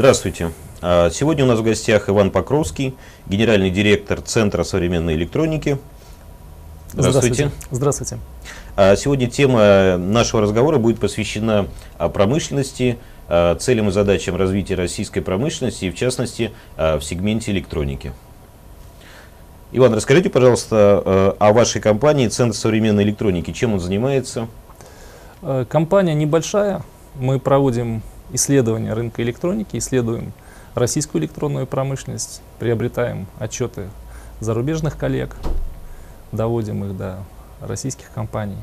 [0.00, 0.50] Здравствуйте.
[0.80, 5.76] А, сегодня у нас в гостях Иван Покровский, генеральный директор Центра современной электроники.
[6.94, 7.50] Здравствуйте.
[7.70, 8.16] Здравствуйте.
[8.76, 11.68] А, сегодня тема нашего разговора будет посвящена
[11.98, 12.96] промышленности,
[13.28, 18.14] целям и задачам развития российской промышленности, и в частности в сегменте электроники.
[19.72, 23.50] Иван, расскажите, пожалуйста, о вашей компании Центр современной электроники.
[23.50, 24.48] Чем он занимается?
[25.42, 26.84] Э, компания небольшая.
[27.16, 30.32] Мы проводим исследования рынка электроники, исследуем
[30.74, 33.88] российскую электронную промышленность, приобретаем отчеты
[34.40, 35.36] зарубежных коллег,
[36.32, 37.18] доводим их до
[37.60, 38.58] российских компаний.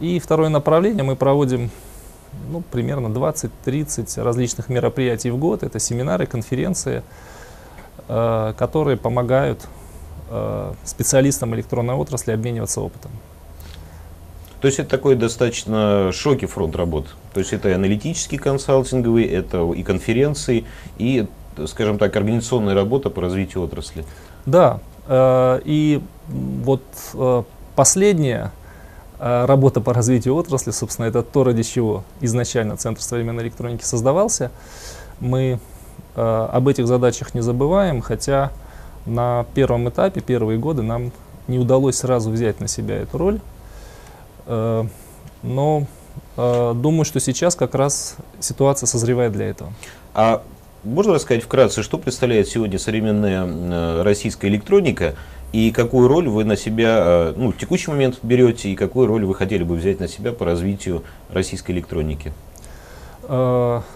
[0.00, 1.70] И второе направление мы проводим
[2.50, 5.62] ну, примерно 20-30 различных мероприятий в год.
[5.62, 7.02] Это семинары, конференции,
[8.08, 9.66] э, которые помогают
[10.30, 13.10] э, специалистам электронной отрасли обмениваться опытом.
[14.62, 17.08] То есть это такой достаточно широкий фронт работ.
[17.34, 20.64] То есть это и аналитический консалтинговый, это и конференции,
[20.98, 21.26] и,
[21.66, 24.04] скажем так, организационная работа по развитию отрасли.
[24.46, 27.42] Да, э, и вот э,
[27.74, 28.52] последняя
[29.18, 34.52] э, работа по развитию отрасли, собственно, это то, ради чего изначально Центр современной электроники создавался.
[35.18, 35.58] Мы
[36.14, 38.52] об этих задачах не забываем, хотя
[39.06, 41.10] на первом этапе, первые годы, нам
[41.48, 43.40] не удалось сразу взять на себя эту роль.
[44.46, 44.84] Э,
[45.42, 45.86] но
[46.36, 49.72] э, думаю, что сейчас как раз ситуация созревает для этого.
[50.14, 50.42] А
[50.84, 55.14] можно рассказать вкратце, что представляет сегодня современная э, российская электроника
[55.52, 59.34] и какую роль вы на себя, ну, в текущий момент берете, и какую роль вы
[59.34, 62.32] хотели бы взять на себя по развитию российской электроники?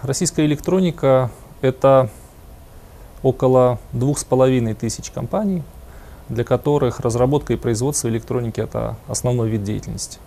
[0.03, 1.31] Российская электроника–
[1.63, 2.11] это
[3.23, 5.63] около двух с половиной тысяч компаний,
[6.29, 10.19] для которых разработка и производство электроники– это основной вид деятельности.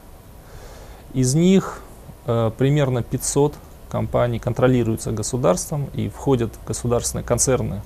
[1.14, 1.82] Из них
[2.26, 3.56] э, примерно 500
[3.90, 7.82] компаний контролируются государством и входят в государственные концерны,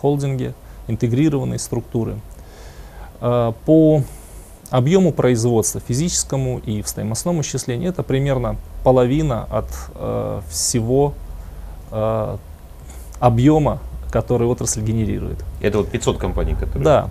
[0.00, 0.54] холдинги,
[0.88, 2.18] интегрированные структуры.
[3.20, 4.02] Э, по
[4.70, 11.12] объему производства физическому и в стоимостном исчислении это примерно половина от э, всего
[11.90, 12.36] э,
[13.20, 13.80] объема,
[14.10, 15.44] который отрасль генерирует.
[15.60, 16.82] Это вот 500 компаний, которые...
[16.82, 17.10] Да.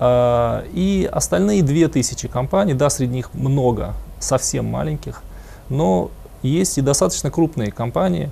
[0.00, 5.22] Э, и остальные 2000 компаний, да, среди них много совсем маленьких,
[5.68, 6.10] но
[6.42, 8.30] есть и достаточно крупные компании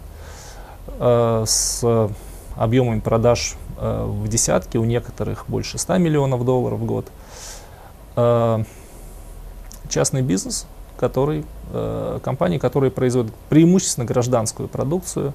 [0.99, 2.11] э, с
[2.57, 7.07] объемами продаж э, в десятки, у некоторых больше 100 миллионов долларов в год.
[8.17, 8.65] Э,
[9.89, 10.67] частный бизнес,
[10.99, 15.33] который, э, компании, которые производят преимущественно гражданскую продукцию.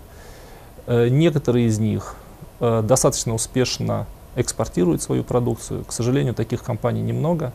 [0.88, 2.16] Э, некоторые из них
[2.60, 4.06] э, достаточно успешно
[4.36, 5.86] экспортируют свою продукцию.
[5.86, 7.54] К сожалению, таких компаний немного.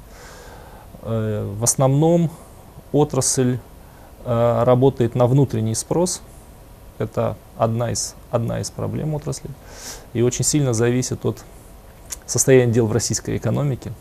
[1.03, 2.31] Э, в основном
[2.93, 3.59] отрасль
[4.25, 6.23] э, работает на внутренний спрос.
[6.99, 9.51] Это одна из, одна из проблем отрасли.
[10.13, 11.45] И очень сильно зависит от
[12.27, 13.93] состояния дел в российской экономике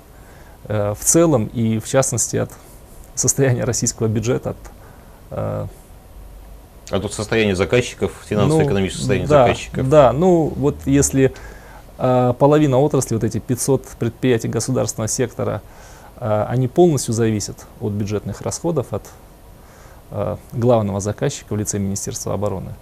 [0.66, 2.52] э, в целом и в частности от
[3.16, 4.58] состояния российского бюджета, от
[5.32, 5.68] э,
[6.92, 9.90] а тут состояние заказчиков, финансово-экономическое ну, состояние да, заказчиков.
[9.90, 11.34] Да, ну вот если
[11.98, 15.62] э, половина отрасли, вот эти 500 предприятий государственного сектора,
[16.50, 19.04] они полностью зависят от бюджетных расходов, от
[20.12, 22.74] а, главного заказчика в лице Министерства обороны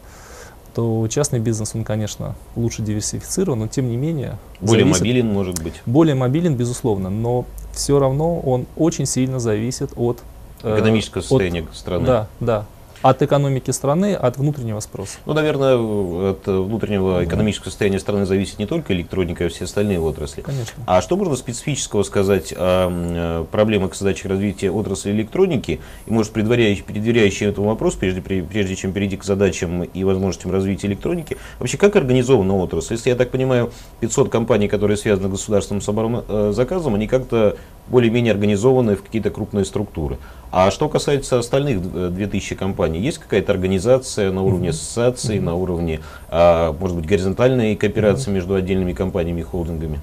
[0.77, 4.37] то частный бизнес, он, конечно, лучше диверсифицирован, но тем не менее...
[4.61, 5.73] Более зависит, мобилен, может быть?
[5.87, 10.19] Более мобилен, безусловно, но все равно он очень сильно зависит от...
[10.61, 12.05] Э, Экономического состояния от, страны.
[12.05, 12.65] Да, да,
[13.01, 15.17] от экономики страны, от внутреннего спроса.
[15.25, 20.41] Ну, наверное, от внутреннего экономического состояния страны зависит не только электроника, а все остальные отрасли.
[20.41, 20.83] Конечно.
[20.85, 25.79] А что можно специфического сказать о проблемах и задачах развития отрасли электроники?
[26.05, 30.87] И, может, предваряющий, предваряющий этому вопрос, прежде, прежде чем перейти к задачам и возможностям развития
[30.87, 32.93] электроники, вообще как организована отрасль?
[32.93, 37.57] Если я так понимаю, 500 компаний, которые связаны с государственным э, заказом, они как-то
[37.87, 40.17] более-менее организованы в какие-то крупные структуры.
[40.51, 41.81] А что касается остальных
[42.13, 45.99] 2000 э, компаний, есть какая-то организация на уровне ассоциации, на уровне,
[46.29, 49.99] а, может быть, горизонтальной кооперации между отдельными компаниями и холдингами?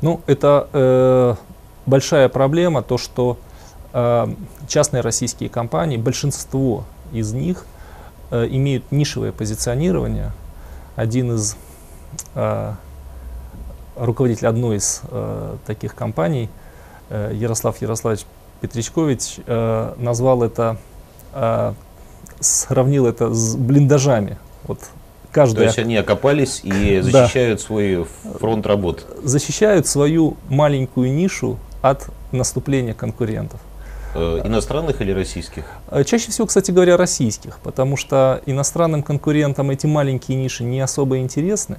[0.00, 1.34] Ну, это э,
[1.86, 3.38] большая проблема, то, что
[3.92, 4.26] э,
[4.66, 7.64] частные российские компании, большинство из них
[8.30, 10.32] э, имеют нишевое позиционирование.
[10.96, 11.56] Один из
[12.34, 12.72] э,
[13.96, 16.50] руководителей одной из э, таких компаний,
[17.10, 18.26] э, Ярослав Ярославович
[18.64, 20.78] Петричкович э, назвал это,
[21.34, 21.74] э,
[22.40, 24.38] сравнил это с блиндажами.
[24.62, 24.78] Вот
[25.30, 25.64] каждая...
[25.64, 27.66] То есть они окопались и защищают да.
[27.66, 28.06] свой
[28.40, 29.04] фронт работ.
[29.22, 33.60] Защищают свою маленькую нишу от наступления конкурентов.
[34.14, 35.64] Э, иностранных или российских?
[35.90, 41.18] Э, чаще всего, кстати говоря, российских, потому что иностранным конкурентам эти маленькие ниши не особо
[41.18, 41.76] интересны.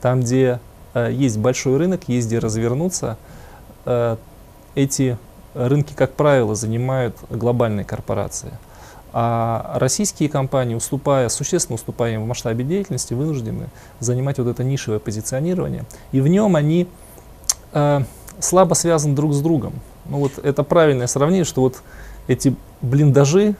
[0.00, 0.60] Там, где
[0.94, 3.18] э, есть большой рынок, есть где развернуться,
[4.74, 5.18] эти
[5.54, 8.52] рынки, как правило, занимают глобальные корпорации.
[9.12, 13.68] А российские компании, уступая, существенно уступая им в масштабе деятельности, вынуждены
[14.00, 15.84] занимать вот это нишевое позиционирование.
[16.10, 16.88] И в нем они
[17.72, 18.00] э,
[18.40, 19.74] слабо связаны друг с другом.
[20.06, 21.82] Ну вот это правильное сравнение, что вот
[22.26, 23.54] эти блиндажи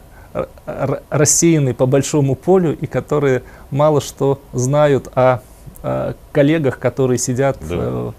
[1.10, 5.40] рассеяны по большому полю и которые мало что знают о,
[5.82, 7.66] о коллегах, которые сидят да.
[7.70, 8.12] э, Э,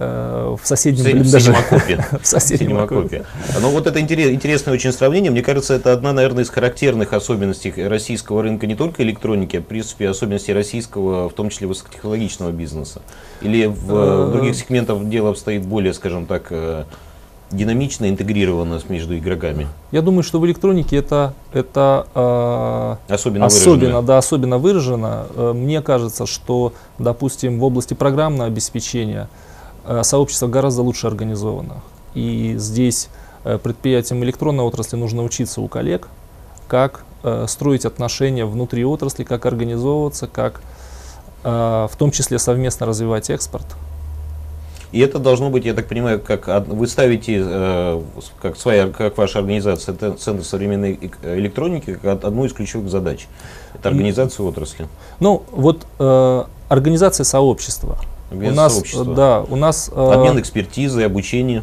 [0.00, 1.54] в соседнем в блиндаже.
[2.22, 3.24] в соседнем окопе.
[3.60, 5.30] Ну вот это интересное очень сравнение.
[5.30, 9.64] Мне кажется, это одна, наверное, из характерных особенностей российского рынка не только электроники, а в
[9.64, 13.02] принципе особенностей российского, в том числе высокотехнологичного бизнеса.
[13.42, 16.84] Или в, в э, других сегментах дело обстоит более, скажем так, э,
[17.50, 19.66] динамично интегрировано между игроками?
[19.92, 25.26] Я думаю, что в электронике это, это э, особенно, особенно, да, особенно выражено.
[25.54, 29.49] Мне кажется, что, допустим, в области программного обеспечения Э,
[30.02, 31.82] сообщество гораздо лучше организовано.
[32.14, 33.08] И здесь
[33.44, 36.08] э, предприятиям электронной отрасли нужно учиться у коллег,
[36.68, 40.62] как э, строить отношения внутри отрасли, как организовываться, как
[41.42, 43.64] в том числе совместно развивать экспорт.
[44.92, 48.02] И это должно быть, я так понимаю, как вы ставите,
[48.42, 53.26] как, своя, как ваша организация, Центр современной электроники, как одну из ключевых задач.
[53.74, 54.86] Это организация отрасли.
[55.18, 57.98] Ну, вот э, организация сообщества
[58.30, 61.62] у нас, да, у нас э, обмен экспертизой, обучение.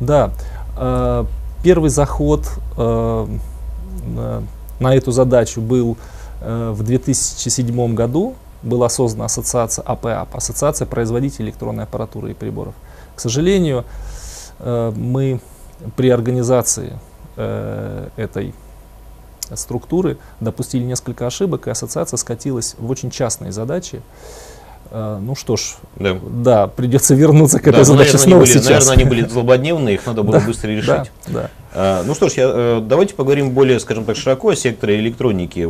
[0.00, 0.30] Да,
[0.76, 1.24] э,
[1.62, 3.26] первый заход э,
[4.80, 5.96] на эту задачу был
[6.40, 8.34] в 2007 году.
[8.62, 12.74] Была создана ассоциация АПАП, Ассоциация производителей электронной аппаратуры и приборов.
[13.14, 13.84] К сожалению,
[14.58, 15.40] мы
[15.96, 16.98] при организации
[17.36, 18.54] этой
[19.54, 24.02] структуры допустили несколько ошибок, и ассоциация скатилась в очень частные задачи.
[24.90, 28.50] А, ну что ж, да, да придется вернуться к этой да, задаче наверное, снова были,
[28.50, 28.86] сейчас.
[28.86, 30.86] Наверное, они были злободневные, их надо было быстро решить.
[30.86, 31.50] Да, да.
[31.78, 35.66] А, ну что ж, я, э, давайте поговорим более, скажем так, широко о секторе электроники.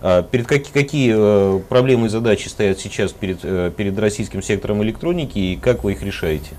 [0.00, 4.82] А, перед какие, какие э, проблемы и задачи стоят сейчас перед, э, перед российским сектором
[4.82, 6.52] электроники и как вы их решаете?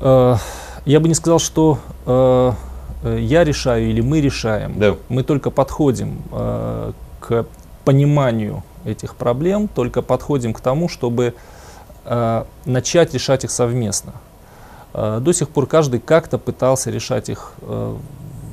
[0.00, 1.78] Я бы не сказал, что
[3.04, 4.78] я решаю или мы решаем.
[4.78, 4.96] Да.
[5.08, 6.22] Мы только подходим
[7.20, 7.46] к
[7.84, 11.34] пониманию этих проблем, только подходим к тому, чтобы
[12.04, 14.12] э, начать решать их совместно.
[14.94, 17.96] Э, до сих пор каждый как-то пытался решать их э,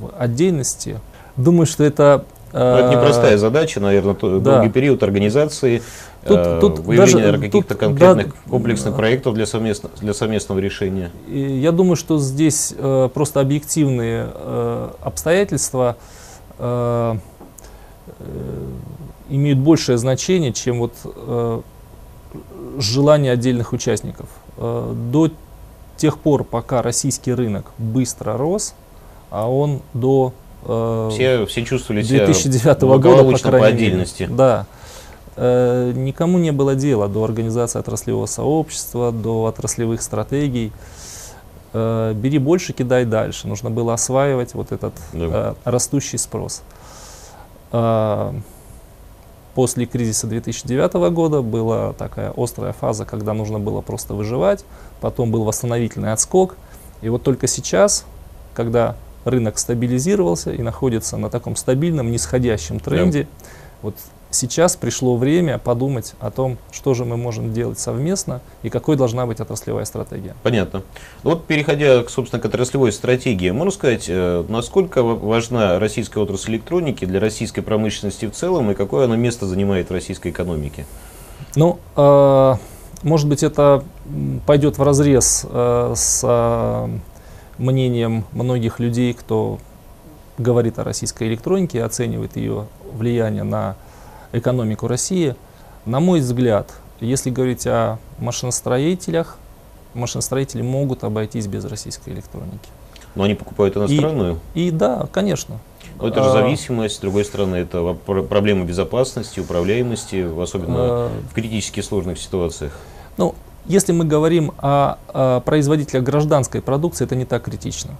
[0.00, 1.00] в отдельности.
[1.36, 2.24] Думаю, что это...
[2.52, 4.38] Э, это непростая задача, наверное, да.
[4.38, 5.82] долгий период организации,
[6.24, 11.10] тут, э, тут выявления каких-то конкретных да, комплексных проектов для, совместно, для совместного решения.
[11.28, 15.96] Я думаю, что здесь э, просто объективные э, обстоятельства
[16.58, 17.16] э,
[19.30, 21.60] имеют большее значение, чем вот э,
[22.78, 24.28] желание отдельных участников.
[24.56, 25.30] Э, до
[25.96, 28.74] тех пор, пока российский рынок быстро рос,
[29.30, 30.32] а он до
[30.64, 34.22] э, все, все чувствовали 2009 себя года, по, крайней по отдельности.
[34.22, 34.66] Мере, да.
[35.36, 40.72] Э, никому не было дела до организации отраслевого сообщества, до отраслевых стратегий.
[41.72, 43.46] Э, бери больше, кидай дальше.
[43.46, 45.54] Нужно было осваивать вот этот да.
[45.64, 46.62] э, растущий спрос.
[47.72, 48.32] Э,
[49.54, 54.64] После кризиса 2009 года была такая острая фаза, когда нужно было просто выживать,
[55.00, 56.56] потом был восстановительный отскок.
[57.02, 58.04] И вот только сейчас,
[58.54, 63.46] когда рынок стабилизировался и находится на таком стабильном, нисходящем тренде, да.
[63.82, 63.94] вот
[64.30, 69.26] сейчас пришло время подумать о том, что же мы можем делать совместно и какой должна
[69.26, 70.34] быть отраслевая стратегия.
[70.42, 70.82] Понятно.
[71.22, 77.20] Вот переходя, собственно, к отраслевой стратегии, можно сказать, э, насколько важна российская отрасль электроники для
[77.20, 80.86] российской промышленности в целом и какое она место занимает в российской экономике?
[81.56, 82.54] Ну, э,
[83.02, 83.82] может быть, это
[84.46, 86.88] пойдет в разрез э, с э,
[87.58, 89.58] мнением многих людей, кто
[90.38, 93.76] говорит о российской электронике оценивает ее влияние на
[94.32, 95.34] экономику России.
[95.86, 99.38] На мой взгляд, если говорить о машиностроителях,
[99.94, 102.68] машиностроители могут обойтись без российской электроники.
[103.14, 104.38] Но они покупают иностранную?
[104.54, 105.58] И, и да, конечно.
[105.98, 111.34] Но это же а, зависимость, с другой стороны, это проблема безопасности, управляемости, особенно а, в
[111.34, 112.78] критически сложных ситуациях.
[113.16, 113.34] Ну,
[113.66, 117.96] если мы говорим о, о производителях гражданской продукции, это не так критично.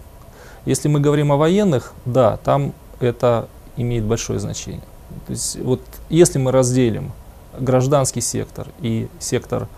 [0.64, 4.82] Если мы говорим о военных, да, там это имеет большое значение.
[5.26, 7.12] То есть вот если мы разделим
[7.58, 9.68] гражданский сектор и сектор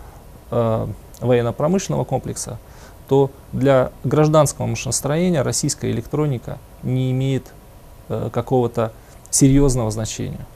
[0.50, 0.86] э,
[1.20, 2.58] военно-промышленного комплекса,
[3.08, 7.52] то для гражданского машиностроения российская электроника не имеет
[8.08, 8.92] э, какого-то
[9.30, 10.46] серьезного значения.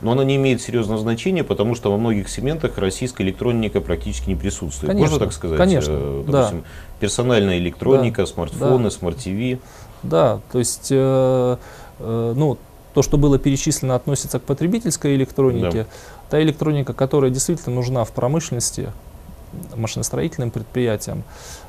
[0.00, 4.34] Но она не имеет серьезного значения, потому что во многих сегментах российская электроника практически не
[4.34, 4.90] присутствует.
[4.92, 5.56] Конечно, Можно так сказать?
[5.58, 6.32] Конечно, Э, да.
[6.32, 6.64] Допустим,
[6.98, 8.90] персональная электроника, Да, смартфоны, да.
[8.90, 9.60] смарт-ТВ.
[10.02, 11.56] Да, то есть, э,
[12.00, 12.58] э, ну,
[12.94, 15.86] то, что было перечислено, относится к потребительской электронике.
[16.30, 18.92] Та электроника, которая действительно нужна в промышленности,
[19.74, 21.24] машиностроительным предприятиям,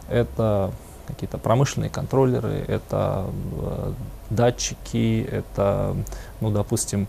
[0.09, 0.71] это
[1.07, 3.25] какие-то промышленные контроллеры, это
[3.61, 3.91] э,
[4.29, 5.95] датчики, это,
[6.39, 7.07] ну, допустим,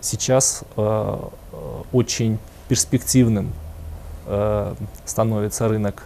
[0.00, 1.18] сейчас э,
[1.52, 1.56] э,
[1.92, 2.38] очень
[2.68, 3.52] перспективным
[4.26, 4.74] э,
[5.04, 6.04] становится рынок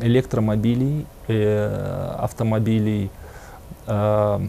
[0.00, 3.10] электромобилей, э, автомобилей,
[3.86, 4.48] э,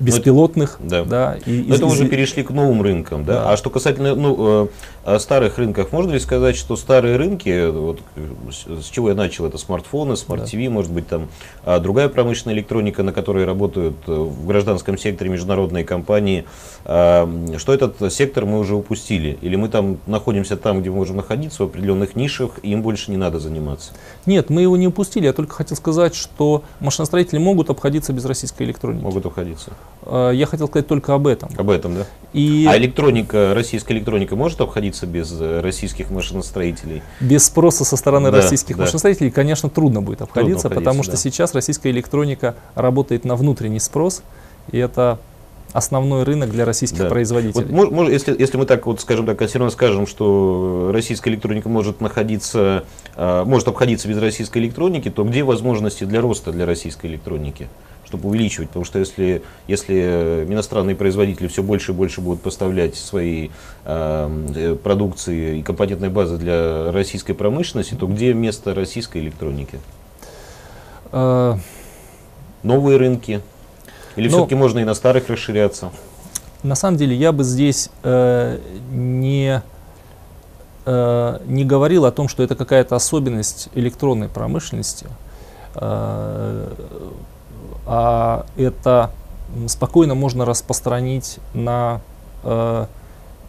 [0.00, 1.04] беспилотных, да.
[1.04, 3.34] да, и, Но из- это мы уже из- перешли к новым рынкам, да?
[3.34, 3.52] Да.
[3.52, 4.68] А что касательно ну, э,
[5.04, 8.00] э, старых рынков, можно ли сказать, что старые рынки, вот,
[8.50, 11.28] с чего я начал, это смартфоны, смарт-ТВ, может быть там
[11.64, 16.44] а, другая промышленная электроника, на которой работают э, в гражданском секторе международные компании,
[16.84, 17.28] а,
[17.58, 19.38] что этот сектор мы уже упустили?
[19.40, 23.10] Или мы там находимся там, где мы можем находиться, в определенных нишах, и им больше
[23.10, 23.92] не надо заниматься?
[24.26, 25.24] Нет, мы его не упустили.
[25.24, 29.02] Я только хотел сказать, что машиностроители могут обходиться без российской электроники.
[29.02, 29.63] Могут обходиться.
[30.06, 31.50] Э, Я хотел сказать только об этом.
[31.56, 32.06] Об этом, да?
[32.32, 37.02] И А электроника, российская электроника может обходиться без э, российских машиностроителей?
[37.20, 38.82] без спроса со стороны Да, российских да.
[38.82, 41.18] машиностроителей, конечно, трудно будет обходиться, обходиться, потому что да.
[41.18, 44.22] сейчас российская электроника работает на внутренний спрос,
[44.72, 45.18] и это
[45.72, 47.08] основной рынок для российских Да.
[47.08, 47.64] производителей.
[47.64, 51.68] Вот, мож- мож- если, если мы так вот скажем так, консервативно скажем, что российская электроника
[51.68, 52.84] может находиться,
[53.16, 57.68] а, может обходиться без российской электроники, то где возможности для роста для российской электроники?
[58.14, 62.94] Чтобы увеличивать, потому что если, если э, иностранные производители все больше и больше будут поставлять
[62.94, 63.48] свои
[63.84, 69.80] э, э, продукции и компонентной базы для российской промышленности, то где место российской электроники?
[71.12, 71.56] Э,
[72.62, 73.40] Новые рынки?
[74.16, 75.90] Или Ну, все-таки можно и на старых расширяться?
[76.62, 78.58] На самом деле я бы здесь э,
[78.90, 79.60] не,
[80.86, 85.06] э, не говорил о том, что это какая-то особенность электронной промышленности,
[85.74, 86.72] а
[87.86, 89.10] это
[89.54, 92.00] м, спокойно можно распространить на
[92.42, 92.86] э,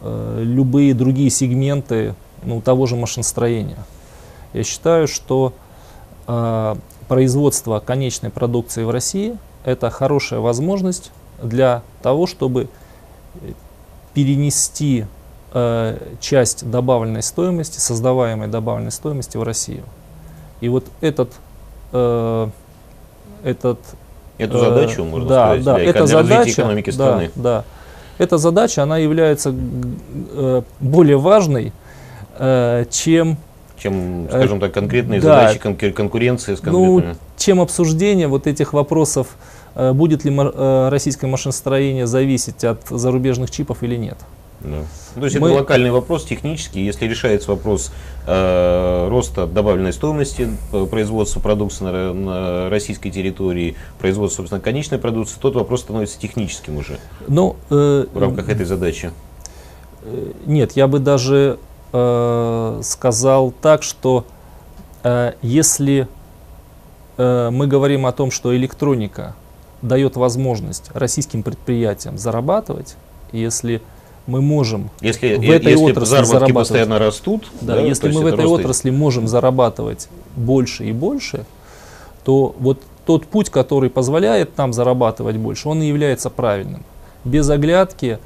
[0.02, 3.78] э, любые другие сегменты ну, того же машиностроения.
[4.54, 5.54] Я считаю, что
[6.28, 6.76] э,
[7.08, 11.12] производство конечной продукции в России это хорошая возможность
[11.42, 12.68] для того, чтобы
[13.42, 13.52] э,
[14.14, 15.06] перенести
[15.54, 19.84] э, часть добавленной стоимости, создаваемой добавленной стоимости в Россию.
[20.62, 21.34] И вот этот,
[21.92, 22.50] э,
[23.44, 23.80] этот
[24.38, 27.32] Эту э, задачу, можно да, сказать, да, для эта задача, экономики да, страны.
[27.36, 27.64] Да,
[28.18, 29.54] эта задача, она является
[30.34, 31.74] э, более важной,
[32.38, 33.38] э, чем,
[33.78, 35.42] чем, скажем так, конкретные Э, да.
[35.42, 37.18] задачи конкур- конкуренции с ну, конкретными.
[37.38, 39.28] чем обсуждение вот этих вопросов,
[39.76, 44.18] э, будет ли э, российское машиностроение зависеть от зарубежных чипов или нет.
[44.66, 44.78] Да.
[45.16, 46.84] Ну, то есть Мы- это локальный вопрос, технический.
[46.84, 47.92] Если решается вопрос
[48.26, 55.38] э, роста добавленной стоимости э, производства продукции на, на российской территории, производства, собственно, конечной продукции,
[55.40, 59.12] тот вопрос становится техническим уже Но, э, в рамках этой задачи.
[60.04, 61.60] Э, Нет, я бы даже
[61.94, 64.26] э, сказал так, что
[65.04, 66.08] э, если
[67.18, 69.36] э, мы говорим о том, что электроника
[69.84, 72.96] дает возможность российским предприятиям зарабатывать,
[73.32, 73.82] если
[74.28, 76.54] мы можем, Если, В э, этой если отрасли зарабатывать.
[76.54, 80.92] постоянно растут, да, то если мы в это этой рост- отрасли можем зарабатывать больше и
[80.92, 81.46] больше,
[82.24, 86.84] то вот тот путь, который позволяет нам зарабатывать больше, он и является правильным.
[87.24, 88.18] Без оглядки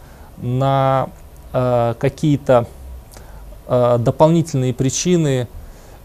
[0.42, 1.10] на
[1.52, 2.66] э, какие-то
[3.68, 5.48] э, дополнительные причины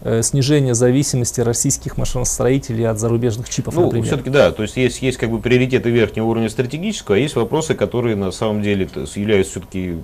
[0.05, 4.05] э, снижения зависимости российских машиностроителей от зарубежных чипов, Ну, например.
[4.07, 7.73] все-таки да, то есть есть, есть как бы приоритеты верхнего уровня стратегического, а есть вопросы,
[7.73, 9.97] которые на самом деле являются все-таки,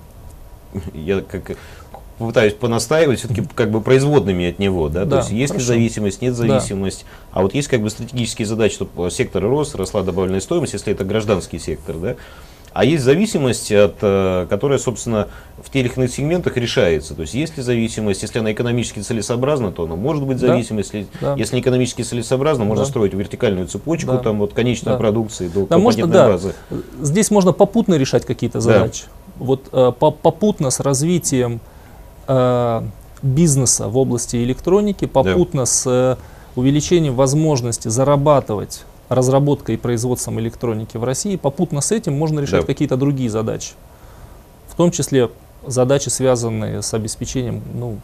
[0.94, 1.56] я как
[2.18, 6.20] попытаюсь понастаивать, все-таки как бы производными от него, да, то Да, есть есть ли зависимость,
[6.20, 6.46] нет Да.
[6.46, 10.92] зависимость, а вот есть как бы стратегические задачи, чтобы сектор рос, росла добавленная стоимость, если
[10.92, 12.16] это гражданский сектор, да,
[12.74, 15.28] а есть зависимость, от, э, которая, собственно,
[15.62, 17.14] в тех или иных сегментах решается.
[17.14, 20.48] То есть есть ли зависимость, если она экономически целесообразна, то она может быть Да.
[20.48, 20.92] зависимость.
[20.94, 21.34] Если, Да.
[21.36, 22.90] если экономически целесообразно, можно Да.
[22.90, 24.18] строить вертикальную цепочку, Да.
[24.18, 24.98] там вот конечной Да.
[24.98, 26.28] продукции до Да, можно, да.
[26.28, 26.54] базы.
[27.00, 28.62] Здесь можно попутно решать какие-то Да.
[28.62, 29.04] задачи.
[29.38, 31.60] Вот э, по- попутно с развитием
[32.28, 32.82] э,
[33.22, 36.16] бизнеса в области электроники, попутно с э,
[36.56, 38.82] увеличением возможности зарабатывать
[39.14, 42.66] разработкой и производством электроники в России, попутно с этим можно решать Да.
[42.66, 43.72] какие-то другие задачи.
[44.68, 45.30] В том числе
[45.66, 47.98] задачи, связанные с обеспечением, ну,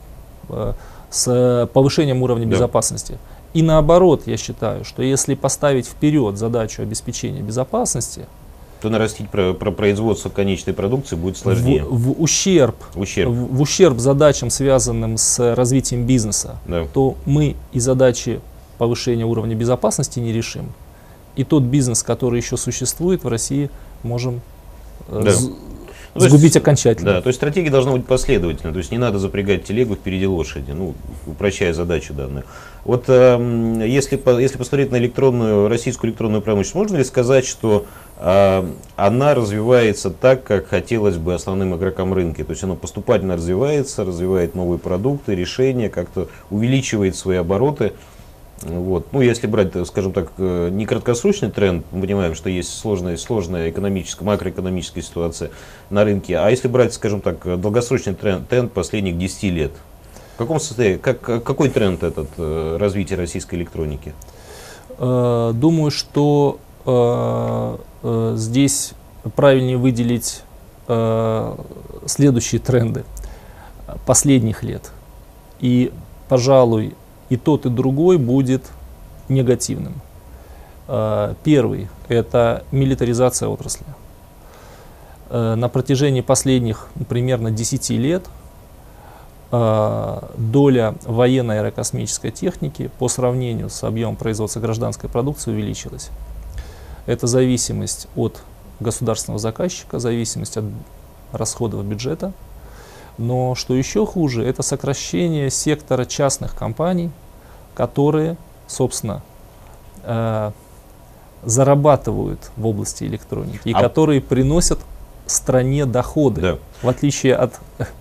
[0.50, 0.72] э,
[1.10, 2.52] с повышением уровня Да.
[2.52, 3.18] безопасности.
[3.54, 8.26] и наоборот, я считаю, что если поставить вперед задачу обеспечения безопасности,
[8.82, 11.82] то нарастить про, про производство конечной продукции будет сложнее.
[11.82, 13.30] В, в ущерб, ущерб.
[13.30, 16.86] В, в ущерб задачам, связанным с развитием бизнеса, да.
[16.92, 18.40] то мы и задачи
[18.76, 20.66] повышения уровня безопасности не решим.
[21.38, 23.70] И тот бизнес, который еще существует в России,
[24.02, 24.40] можем
[25.08, 25.32] э, да.
[26.14, 27.12] Ну, сгубить есть, окончательно.
[27.12, 28.72] Да, то есть стратегия должна быть последовательной.
[28.72, 30.94] То есть не надо запрягать телегу впереди лошади, ну,
[31.28, 32.44] упрощая задачу данную.
[32.84, 38.70] Вот э, если, если посмотреть на электронную, российскую электронную промышленность, можно ли сказать, что э,
[38.96, 42.42] она развивается так, как хотелось бы основным игрокам рынка?
[42.44, 47.92] То есть она поступательно развивается, развивает новые продукты, решения, как-то увеличивает свои обороты.
[48.62, 49.06] Вот.
[49.12, 53.70] Ну, если брать, скажем так, э, не краткосрочный тренд, мы понимаем, что есть сложная, сложная
[53.70, 55.50] экономическая, макроэкономическая ситуация
[55.90, 59.72] на рынке, а если брать, скажем так, долгосрочный тренд, тренд последних 10 лет,
[60.34, 64.12] в каком состоянии, как, какой тренд этот э, развития российской электроники?
[64.98, 66.58] Э, думаю, что
[68.36, 68.92] здесь
[69.34, 70.42] правильнее выделить
[72.06, 73.04] следующие тренды
[74.06, 74.90] последних лет.
[75.60, 75.92] И,
[76.28, 76.94] пожалуй,
[77.28, 78.64] и тот, и другой будет
[79.28, 79.94] негативным.
[80.86, 83.86] Э, первый– это милитаризация отрасли.
[85.30, 88.26] Э, на протяжении последних примерно 10 лет
[89.52, 96.10] э, доля военной аэрокосмической техники по сравнению с объемом производства гражданской продукции увеличилась.
[97.06, 98.42] Это зависимость от
[98.80, 100.64] государственного заказчика, зависимость от
[101.32, 102.32] расходов бюджета–
[103.18, 107.10] но что еще хуже, это сокращение сектора частных компаний,
[107.74, 109.22] которые, собственно,
[110.04, 110.52] э,
[111.44, 113.80] зарабатывают в области электроники и а...
[113.80, 114.78] которые приносят
[115.30, 116.58] стране доходы, да.
[116.82, 117.54] в отличие от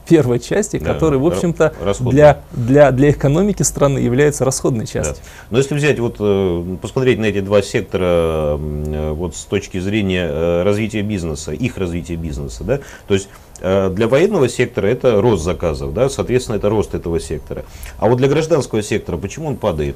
[0.07, 0.93] первой части, да.
[0.93, 5.15] которая, в общем-то, для, для, для экономики страны является расходной частью.
[5.15, 5.47] Да.
[5.51, 10.27] Но если взять, вот, э, посмотреть на эти два сектора э, вот, с точки зрения
[10.29, 15.93] э, развития бизнеса, их развития бизнеса, да, то есть для военного сектора это рост заказов,
[15.93, 17.65] да, соответственно, это рост этого сектора.
[17.97, 19.95] А вот для гражданского сектора почему он падает?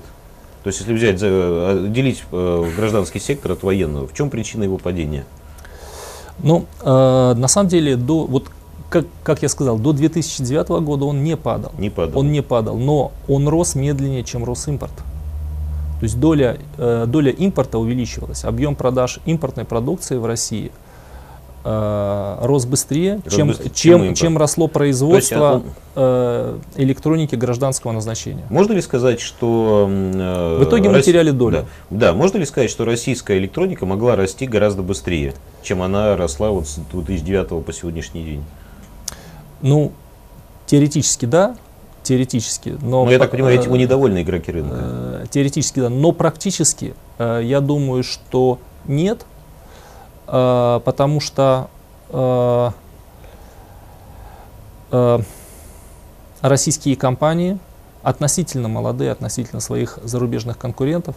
[0.63, 1.17] То есть, если взять,
[1.91, 5.25] делить гражданский сектор от военного, в чем причина его падения?
[6.43, 8.49] Ну, э, на самом деле, до, вот,
[8.89, 11.71] как, как я сказал, до 2009 года он не падал.
[11.77, 12.19] Не падал.
[12.19, 14.93] Он не падал, но он рос медленнее, чем рос импорт.
[15.99, 20.71] То есть доля, э, доля импорта увеличивалась, объем продаж импортной продукции в России
[21.63, 27.91] э, рос быстрее, рос чем, быстрее чем, чем, чем росло производство есть, э, электроники гражданского
[27.91, 28.43] назначения.
[28.49, 29.87] Можно ли сказать, что...
[29.89, 31.65] Э, в итоге мы Россия, теряли долю.
[31.89, 35.33] Да, да, можно ли сказать, что российская электроника могла расти гораздо быстрее?
[35.61, 38.43] чем она росла вот с 2009 по сегодняшний день?
[39.61, 39.91] Ну,
[40.65, 41.55] теоретически да,
[42.03, 42.77] теоретически.
[42.81, 44.75] Но, но я так понимаю, этим недовольны игроки рынка.
[44.79, 49.25] Э, теоретически да, но практически э, я думаю, что нет, э,
[50.31, 51.67] потому что
[56.41, 57.59] российские компании
[58.01, 61.15] относительно молодые, относительно своих зарубежных конкурентов,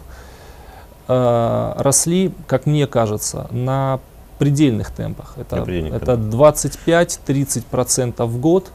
[1.07, 3.99] росли, как мне кажется, на
[4.37, 5.37] предельных темпах.
[5.37, 8.71] Это, это 25-30% в год.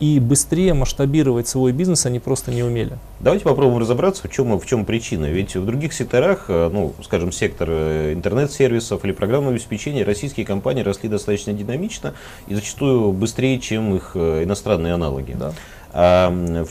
[0.00, 2.92] И быстрее масштабировать свой бизнес они просто не умели.
[3.18, 5.26] Давайте попробуем разобраться, в чем, в чем причина.
[5.26, 10.82] Ведь в других секторах, э, ну, скажем, сектор э, интернет-сервисов или программного обеспечения, российские компании
[10.82, 12.14] росли достаточно динамично
[12.46, 15.36] и зачастую быстрее, чем их э, иностранные аналоги.
[15.38, 15.52] Да.
[15.92, 16.64] А,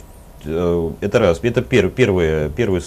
[1.00, 1.40] это раз.
[1.42, 2.80] Это пер, первый, первый,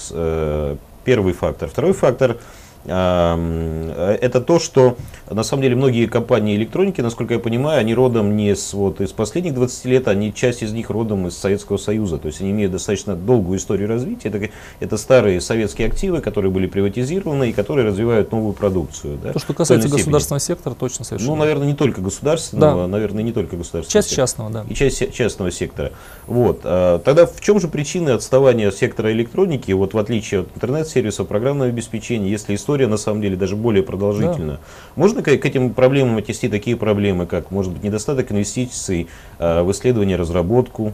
[1.04, 1.70] первый фактор.
[1.70, 2.38] Второй фактор–
[2.86, 4.98] это то, что
[5.30, 9.12] на самом деле многие компании электроники, насколько я понимаю, они родом не с, вот, из
[9.12, 12.18] последних 20 лет, они часть из них родом из Советского Союза.
[12.18, 14.30] То есть они имеют достаточно долгую историю развития.
[14.30, 19.18] Это, это старые советские активы, которые были приватизированы и которые развивают новую продукцию.
[19.24, 21.32] Да, то, что касается государственного сектора, точно совершенно.
[21.32, 22.88] Ну, наверное, не только государственного, да.
[22.88, 23.92] наверное, не только государственного.
[23.92, 24.28] Часть сектора.
[24.28, 24.66] частного, да.
[24.68, 25.92] И часть частного сектора.
[26.28, 26.62] Вот.
[26.64, 31.70] А, тогда в чем же причины отставания сектора электроники, вот в отличие от интернет-сервисов, программного
[31.70, 34.56] обеспечения, если история история на самом деле даже более продолжительная.
[34.56, 34.62] Да.
[34.96, 39.08] Можно к, к этим проблемам отнести такие проблемы, как, может быть, недостаток инвестиций
[39.40, 40.94] э, в исследование, разработку?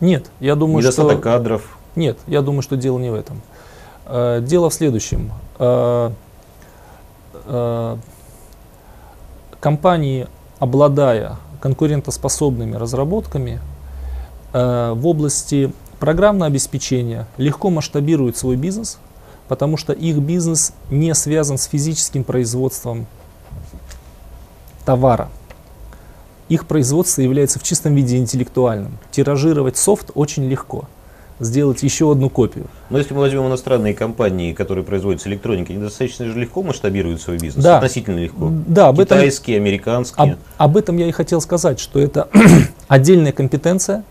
[0.00, 1.22] Нет, я думаю, недостаток что...
[1.22, 1.78] кадров?
[1.96, 3.42] Нет, я думаю, что дело не в этом.
[4.06, 5.32] Э, дело в следующем.
[5.58, 6.12] Э,
[7.44, 7.96] э,
[9.60, 13.60] компании, обладая конкурентоспособными разработками
[14.54, 18.98] э, в области программного обеспечения, легко масштабируют свой бизнес–
[19.48, 23.06] потому что их бизнес не связан с физическим производством
[24.84, 25.28] товара.
[26.48, 28.98] Их производство является в чистом виде интеллектуальным.
[29.10, 30.84] Тиражировать софт очень легко.
[31.40, 32.66] сделать еще одну копию.
[32.90, 37.38] Но если мы возьмем иностранные компании, которые производят электроники, они достаточно же легко масштабируют свой
[37.38, 37.76] бизнес, Да.
[37.76, 38.50] относительно легко.
[38.66, 40.32] Да, об этом, Китайские, американские.
[40.32, 42.26] об, об этом я и хотел сказать, что это
[42.88, 44.02] отдельная компетенция,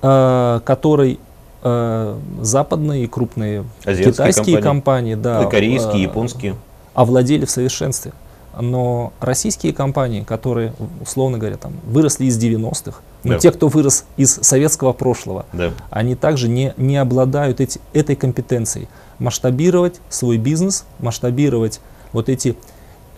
[0.00, 1.20] э, которой
[1.64, 5.14] э, западные крупные Азиатские китайские компании.
[5.14, 6.54] компании, да, корейские, э, японские.
[6.94, 8.12] овладели в совершенстве.
[8.60, 13.38] Но российские компании, которые, условно говоря, там, выросли из 90-х, но Да.
[13.40, 15.72] те, кто вырос из советского прошлого, Да.
[15.90, 18.86] они также не, не обладают эти, этой компетенцией.
[19.18, 21.80] Масштабировать свой бизнес, масштабировать
[22.12, 22.56] вот эти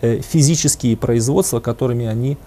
[0.01, 2.37] э, физические производства, которыми они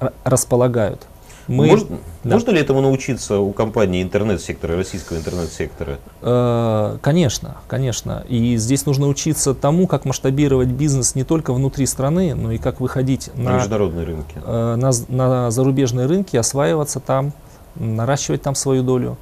[0.00, 1.06] р- располагают.
[1.50, 1.88] Мы, Может-
[2.22, 2.34] да.
[2.34, 5.98] Можно ли этому научиться у компании интернет-сектора, российского интернет-сектора?
[6.22, 8.24] Э, Конечно, конечно.
[8.28, 12.78] И здесь нужно учиться тому, как масштабировать бизнес не только внутри страны, но и как
[12.78, 14.34] выходить На на, международные рынки.
[14.44, 17.32] э, на, на зарубежные рынки, осваиваться там,
[17.74, 19.18] наращивать там свою долю.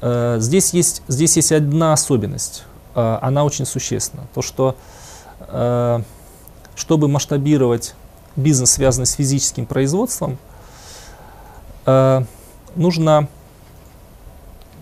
[0.00, 2.62] Э, Здесь есть, здесь есть одна особенность,
[2.94, 4.28] э, она очень существенна.
[4.32, 4.76] То, что
[5.40, 6.02] э,
[6.76, 7.96] чтобы масштабировать
[8.36, 10.38] бизнес, связанный с физическим производством,
[11.88, 12.22] э,
[12.76, 13.28] нужно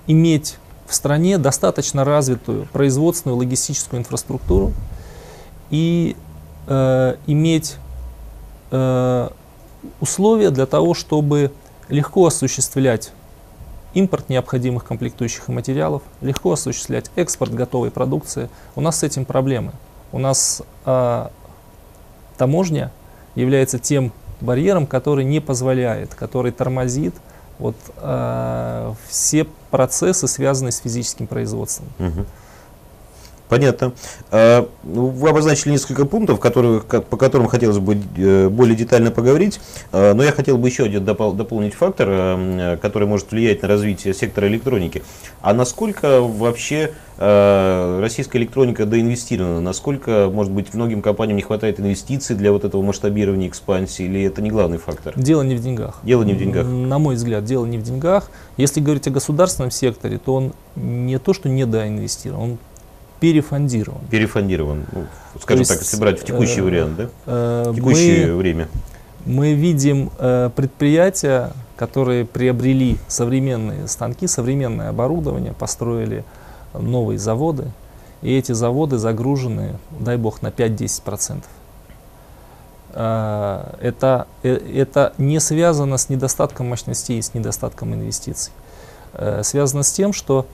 [0.09, 4.73] иметь в стране достаточно развитую производственную логистическую инфраструктуру
[5.71, 6.17] и
[6.67, 7.77] э, иметь
[8.71, 9.29] э,
[10.01, 11.53] условия для того, чтобы
[11.89, 13.13] легко осуществлять
[13.95, 18.49] импорт необходимых комплектующих и материалов, легко осуществлять экспорт готовой продукции.
[18.75, 19.73] У нас с этим проблемы.
[20.13, 21.29] У нас э,
[22.37, 22.93] таможня
[23.35, 27.15] является тем барьером, который не позволяет, который тормозит
[27.59, 31.89] вот, э, все процессы, связанные с физическим производством.
[31.99, 32.27] Мгм.
[33.49, 33.93] Понятно.
[34.31, 39.11] А, ну, Вы обозначили несколько пунктов, которые, ко- по которым хотелось бы э, более детально
[39.11, 39.61] поговорить,
[39.93, 43.69] А, но я хотел бы еще один допол- дополнить фактор, э, который может влиять на
[43.69, 45.03] развитие сектора электроники.
[45.43, 49.61] А насколько вообще российская электроника доинвестирована?
[49.61, 54.43] Насколько, может быть, многим компаниям не хватает инвестиций для вот этого масштабирования, экспансии, или это
[54.43, 55.15] не главный фактор?
[55.17, 56.01] Дело не в деньгах.
[56.03, 56.67] Дело не в деньгах.
[56.67, 58.31] На мой взгляд, дело не в деньгах.
[58.59, 62.59] Если говорить о государственном секторе, то он не то, что недоинвестирован, он
[63.27, 64.01] перефондирован.
[64.11, 65.07] Перефондирован, ну,
[65.41, 67.09] скажем есть, так, если брать в текущий э, вариант, да?
[67.27, 68.69] Э, В текущее мы- время.
[69.25, 76.25] мы видим э, предприятия, которые приобрели современные станки, современное оборудование, построили
[76.73, 77.65] новые заводы,
[78.23, 81.43] и эти заводы загружены, дай бог, на 5-10%.
[82.93, 88.53] Э, это, э, это не связано с недостатком мощностей, с недостатком инвестиций.
[89.15, 90.47] Э, связано с тем, что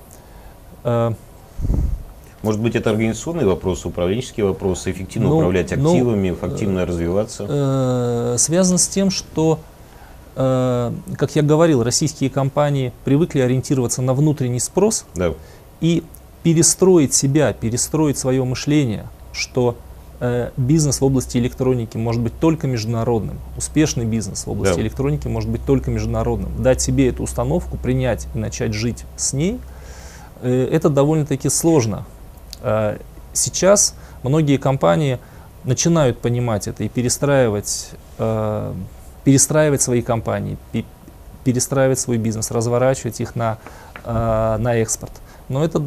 [0.85, 1.13] э,
[2.43, 7.47] Может быть, это организационные вопросы, управленческие вопросы, эффективно Ну, управлять ну, активами, активно развиваться.
[7.49, 9.61] э, связано с тем, что,
[10.35, 15.35] э, как я говорил, российские компании привыкли ориентироваться на внутренний спрос Да.
[15.81, 16.03] и
[16.43, 19.77] перестроить себя, перестроить свое мышление, что
[20.25, 24.83] э, бизнес в области электроники может быть только международным, успешный бизнес в области Да.
[24.83, 26.63] электроники может быть только международным.
[26.63, 29.59] Дать себе эту установку, принять и начать жить с ней,
[30.43, 32.05] э, это довольно-таки сложно.
[32.63, 32.99] Э,
[33.35, 35.19] Сейчас многие компании
[35.65, 38.73] начинают понимать это и перестраивать, э,
[39.25, 40.85] перестраивать свои компании, пе-
[41.43, 43.57] перестраивать свой бизнес, разворачивать их на,
[44.05, 45.13] э, на экспорт.
[45.49, 45.83] Но это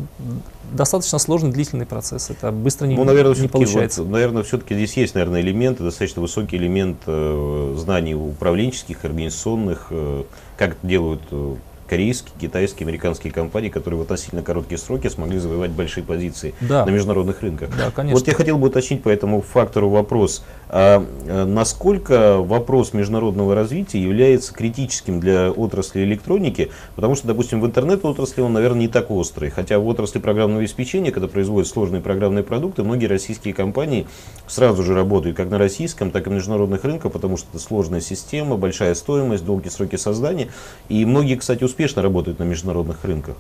[0.74, 2.32] достаточно сложный длительный процесс.
[2.32, 4.02] Это быстро не, Ну, наверное, не получается.
[4.02, 10.24] вот, наверное, все-таки здесь есть, наверное, элементы, достаточно высокий элемент э, знаний управленческих, организационных, э,
[10.58, 11.56] как делают э,
[11.88, 16.86] корейские, китайские, американские компании, которые в относительно короткие сроки смогли завоевать большие позиции Да.
[16.86, 17.70] на международных рынках.
[17.78, 18.18] Да, конечно.
[18.20, 20.44] Вот я хотел бы уточнить по этому фактору вопрос.
[20.68, 26.72] А, э, насколько вопрос международного развития является критическим для отрасли электроники?
[26.96, 29.50] Потому что, допустим, в интернет-отрасли он, наверное, не так острый.
[29.50, 34.08] Хотя в отрасли программного обеспечения, когда производят сложные программные продукты, многие российские компании
[34.48, 38.02] сразу же работают как на российском, так и на международных рынках, потому что это сложная
[38.02, 40.50] система, большая стоимость, долгие сроки создания.
[40.90, 43.36] И многие, кстати, успешно работают на международных рынках.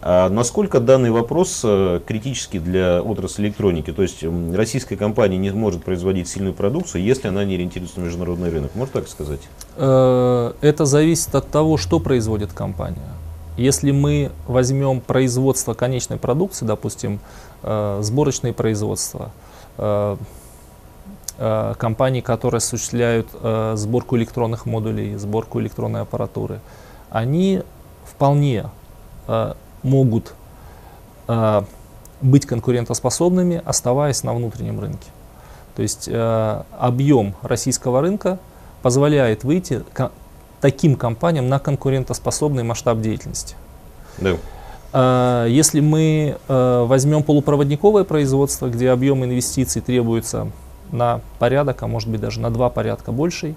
[0.00, 3.92] А насколько данный вопрос э, критический для отрасли электроники?
[3.92, 8.50] То есть российская компания не может производить сильную продукцию, если она не ориентируется на международный
[8.50, 8.74] рынок.
[8.74, 9.40] Можно так сказать?
[9.76, 13.18] Э, Это зависит от того, что производит компания.
[13.58, 17.18] Если мы возьмем производство конечной продукции, допустим,
[17.64, 18.00] э,
[19.78, 20.16] э,
[21.38, 23.26] э, компании, которые осуществляют
[23.74, 26.60] сборку электронных модулей, сборку электронной аппаратуры,
[27.10, 27.62] они
[28.04, 28.66] вполне
[29.82, 30.34] могут
[31.28, 31.62] э,
[32.20, 35.08] быть конкурентоспособными, оставаясь на внутреннем рынке.
[35.76, 38.38] То есть э, объем российского рынка
[38.82, 40.10] позволяет выйти ко-
[40.60, 43.54] таким компаниям на конкурентоспособный масштаб деятельности.
[44.18, 44.36] Да.
[44.92, 50.48] А, если мы э, возьмем полупроводниковое производство, где объем инвестиций требуется
[50.90, 53.54] на порядок, а может быть даже на два порядка больший,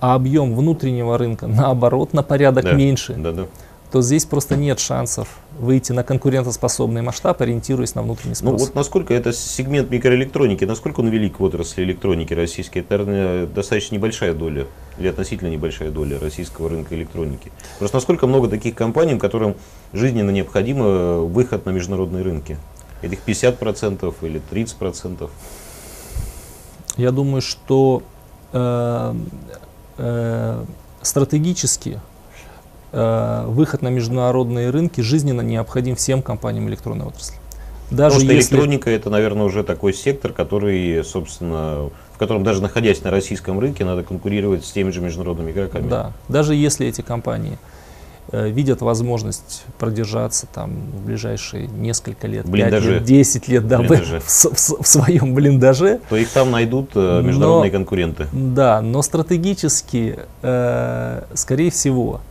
[0.00, 3.46] а объем внутреннего рынка наоборот на порядок Да, меньше, Да, да.
[3.94, 8.60] То здесь просто нет шансов выйти на конкурентоспособный масштаб, ориентируясь на внутренний Ну спрос.
[8.60, 12.80] вот насколько это сегмент микроэлектроники, насколько он велик в отрасли электроники российской?
[12.80, 14.66] Это, наверное, достаточно небольшая доля
[14.98, 17.52] или относительно небольшая доля российского рынка электроники.
[17.78, 19.54] Просто насколько много таких компаний, которым
[19.92, 22.58] жизненно необходим э, выход на международные рынки?
[23.00, 25.30] Этих 50% или 30%?
[26.96, 28.02] Я думаю, что
[28.52, 29.14] э,
[29.98, 30.64] э,
[31.00, 32.00] стратегически
[32.94, 37.36] выход на международные рынки жизненно необходим всем компаниям электронной отрасли.
[37.90, 42.62] Даже Потому что если электроника это, наверное, уже такой сектор, который, собственно, в котором даже
[42.62, 45.88] находясь на российском рынке, надо конкурировать с теми же международными игроками.
[45.88, 47.58] Да, даже если эти компании
[48.32, 52.94] э, видят возможность продержаться там в ближайшие несколько лет, 5 Блиндаже.
[52.94, 54.20] лет, 10 лет, Блиндаже.
[54.20, 58.26] в, в с- в своем блиндаже, То их там найдут э, Но- международные конкуренты.
[58.32, 62.22] да, но стратегически, э, скорее всего,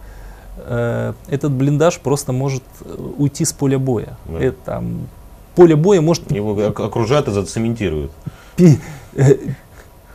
[0.58, 4.18] э, этот блиндаж просто может э, уйти с поля боя.
[4.26, 4.40] Да.
[4.40, 5.08] Это, там,
[5.56, 8.12] поле боя может Его ок- окружат и зацементируют.
[8.56, 8.80] пе-
[9.16, 9.38] э,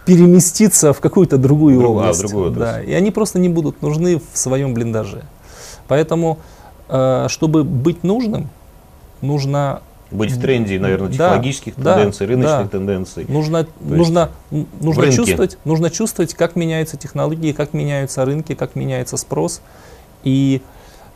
[0.05, 2.21] переместиться в какую-то другую Друг- а, область.
[2.21, 2.91] другую да, отрасль.
[2.91, 5.25] и они просто не будут нужны в своем блиндаже.
[5.87, 6.39] Поэтому,
[6.89, 8.49] э, чтобы быть нужным,
[9.21, 12.69] нужно, Быть в тренде, наверное, Да, технологических да, тенденций, рыночных да.
[12.69, 13.27] тенденций.
[13.29, 14.31] нужно, нужно,
[14.81, 19.61] нужно, чувствовать, нужно чувствовать, как меняются технологии, как меняются рынки, как меняется спрос.
[20.25, 20.63] И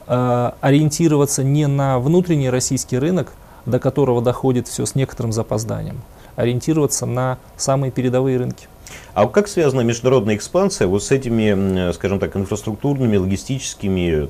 [0.06, 3.32] э, ориентироваться не на внутренний российский рынок,
[3.66, 6.00] до которого доходит все с некоторым запозданием,
[6.36, 8.66] ориентироваться на самые передовые рынки.
[9.14, 14.28] А как связана международная экспансия вот с этими, скажем так, инфраструктурными, логистическими,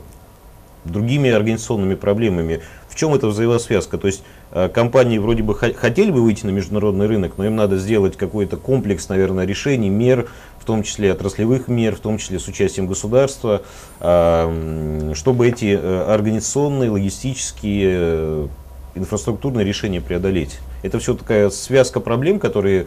[0.84, 2.60] другими организационными проблемами?
[2.88, 3.96] В чем эта взаимосвязка?
[3.96, 7.56] То есть э, компании вроде бы хо- хотели бы выйти на международный рынок, но им
[7.56, 10.28] надо сделать какой-то комплекс, наверное, решений, мер,
[10.62, 13.62] в том числе отраслевых мер, в том числе с участием государства,
[13.98, 18.46] а, м, чтобы эти э, организационные, логистические, э,
[18.94, 20.60] инфраструктурные решения преодолеть.
[20.84, 22.86] Это все такая связка проблем, которые,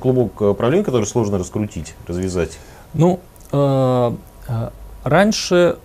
[0.00, 2.58] клубок э, проблем, которые сложно раскрутить, развязать.
[2.94, 3.20] Ну,
[5.02, 5.76] раньше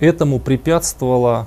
[0.00, 1.46] этому препятствовала,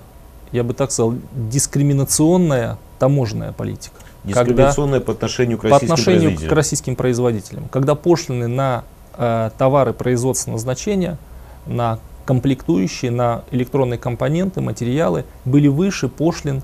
[0.52, 4.01] я бы так сказал, дискриминационная таможенная политика.
[4.24, 6.56] Когда- Дискриминационная по отношению к по российским отношению к производителям.
[6.56, 7.68] российским производителям.
[7.70, 8.84] Когда пошлины на
[9.18, 11.18] э, товары производственного значения,
[11.66, 16.62] на комплектующие, на электронные компоненты, материалы были выше пошлин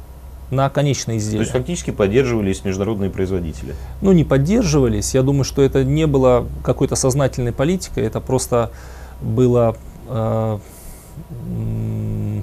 [0.51, 1.39] на конечные То изделия.
[1.41, 3.73] есть фактически поддерживались международные производители.
[4.01, 5.13] ну, не поддерживались.
[5.15, 8.71] Я думаю, что это не было какой-то сознательной политикой, это просто
[9.19, 9.75] было...
[10.07, 10.59] э,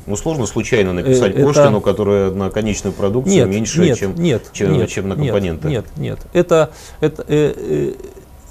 [0.07, 4.15] Ну, сложно случайно написать Э, это- пошлину, которая на конечную продукцию нет, меньше, нет, чем...
[4.15, 5.69] нет, чем- нет, чем на нет, компоненты.
[5.69, 6.19] Нет, нет.
[6.33, 7.93] Это, это, э, э,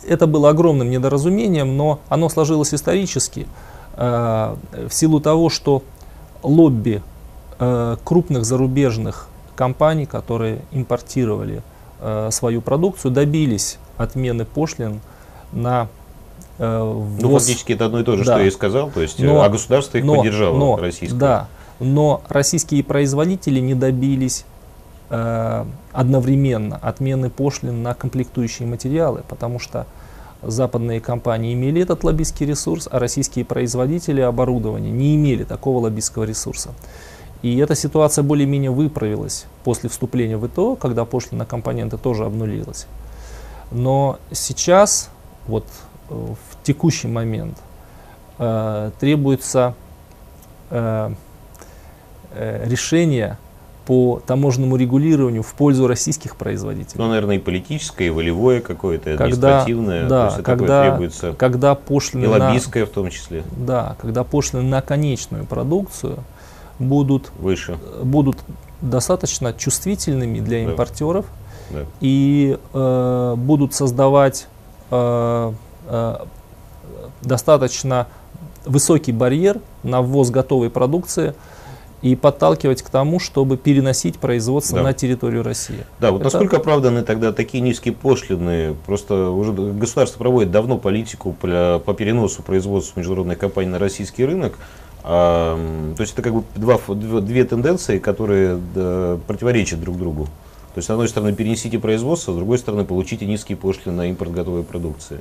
[0.08, 3.48] это было огромным недоразумением, но оно сложилось исторически
[3.96, 4.56] э,
[4.90, 5.84] в силу того, что
[6.42, 7.02] лобби
[7.60, 11.62] э, крупных зарубежных компаний, которые импортировали
[12.00, 15.00] э, свою продукцию, добились отмены пошлин
[15.52, 15.88] на
[16.63, 16.80] э,
[17.21, 18.34] Ну, ввоз фактически это одно и то же, Да.
[18.34, 21.17] что я и сказал, то есть, э, Но- а государство их но- поддержало, но, российское.
[21.17, 21.47] Да,
[21.80, 24.45] но российские производители не добились
[25.10, 29.86] э, одновременно отмены пошлин на комплектующие материалы, потому что
[30.41, 36.71] западные компании имели этот лоббистский ресурс, а российские производители оборудования не имели такого лоббистского ресурса.
[37.43, 42.88] И эта ситуация более-менее выправилась после вступления в ИТО, когда пошлина на компоненты тоже обнулилась.
[43.71, 45.10] Но сейчас,
[45.47, 45.65] вот
[46.10, 47.58] э, в текущий момент,
[48.39, 49.73] э, требуется
[50.69, 51.12] э,
[52.32, 53.38] э, решение
[53.86, 56.95] по таможенному регулированию в пользу российских производителей.
[57.04, 60.08] Ну, наверное, и политическое, и волевое какое-то, и Когда- административное.
[60.08, 61.34] да, то есть, когда- требуется.
[61.34, 66.19] Когда И пошлины на, лоббистское в том числе да, когда пошлины на конечную продукцию
[66.80, 67.78] будут, выше.
[68.02, 68.38] будут
[68.82, 70.71] достаточно чувствительными для Да.
[70.71, 71.26] импортеров
[71.69, 71.80] Да.
[71.99, 74.47] и э, будут создавать
[74.91, 75.54] э,
[75.88, 76.15] э,
[77.24, 78.08] достаточно
[78.66, 81.34] высокий барьер на ввоз готовой продукции
[82.02, 84.84] и подталкивать к тому, чтобы переносить производство Да.
[84.84, 85.86] на территорию России.
[86.00, 88.76] Да, вот Это- насколько оправданы тогда такие низкие пошлины?
[88.86, 94.58] Просто уже государство проводит давно политику по, переносу производства международной компании на российский рынок.
[95.06, 95.58] А,
[95.96, 96.78] то есть это как бы два,
[97.22, 100.26] две тенденции, которые да, противоречат друг другу.
[100.26, 104.32] То есть, с одной стороны, перенесите производство, с другой стороны, получите низкие пошлины на импорт
[104.32, 105.20] готовой продукции.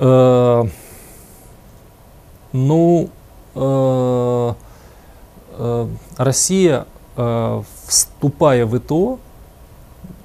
[0.00, 0.64] Э,
[2.52, 3.10] ну,
[3.54, 4.54] э,
[5.58, 6.86] э, Россия,
[7.16, 9.18] э, вступая в ИТО,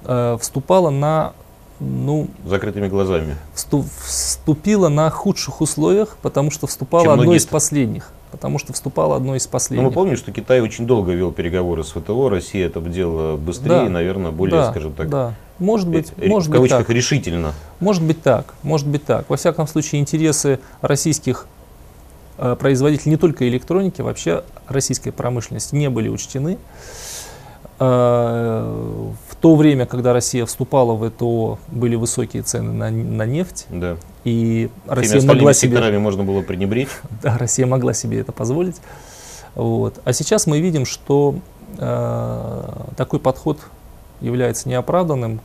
[0.04, 1.34] э, вступала на
[1.78, 3.36] ну, закрытыми глазами.
[3.54, 8.12] Вступила на худших условиях, потому что вступала одной из последних.
[8.30, 9.82] Потому что вступала одной из последних.
[9.82, 13.84] Но мы помним, что Китай очень долго вел переговоры с ВТО, Россия это делала быстрее,
[13.84, 15.34] да, наверное, более, да, скажем так, да.
[15.58, 16.96] Может быть, э, может в кавычках быть так.
[16.96, 17.54] решительно.
[17.80, 19.28] Может быть так, может быть так.
[19.28, 21.46] Во всяком случае, интересы российских
[22.38, 26.58] э, производителей не только электроники, вообще российской промышленности не были учтены.
[27.78, 33.66] Э, в то время, когда Россия вступала в ВТО, были высокие цены на, на нефть.
[33.70, 33.96] Да.
[34.24, 35.98] И Россия могла себе...
[35.98, 36.88] можно было пренебречь.
[37.22, 38.76] Да, Россия могла себе это позволить.
[39.54, 40.00] Вот.
[40.04, 41.36] А сейчас мы видим, что
[41.78, 43.58] э, такой подход
[44.20, 45.40] является неоправданным,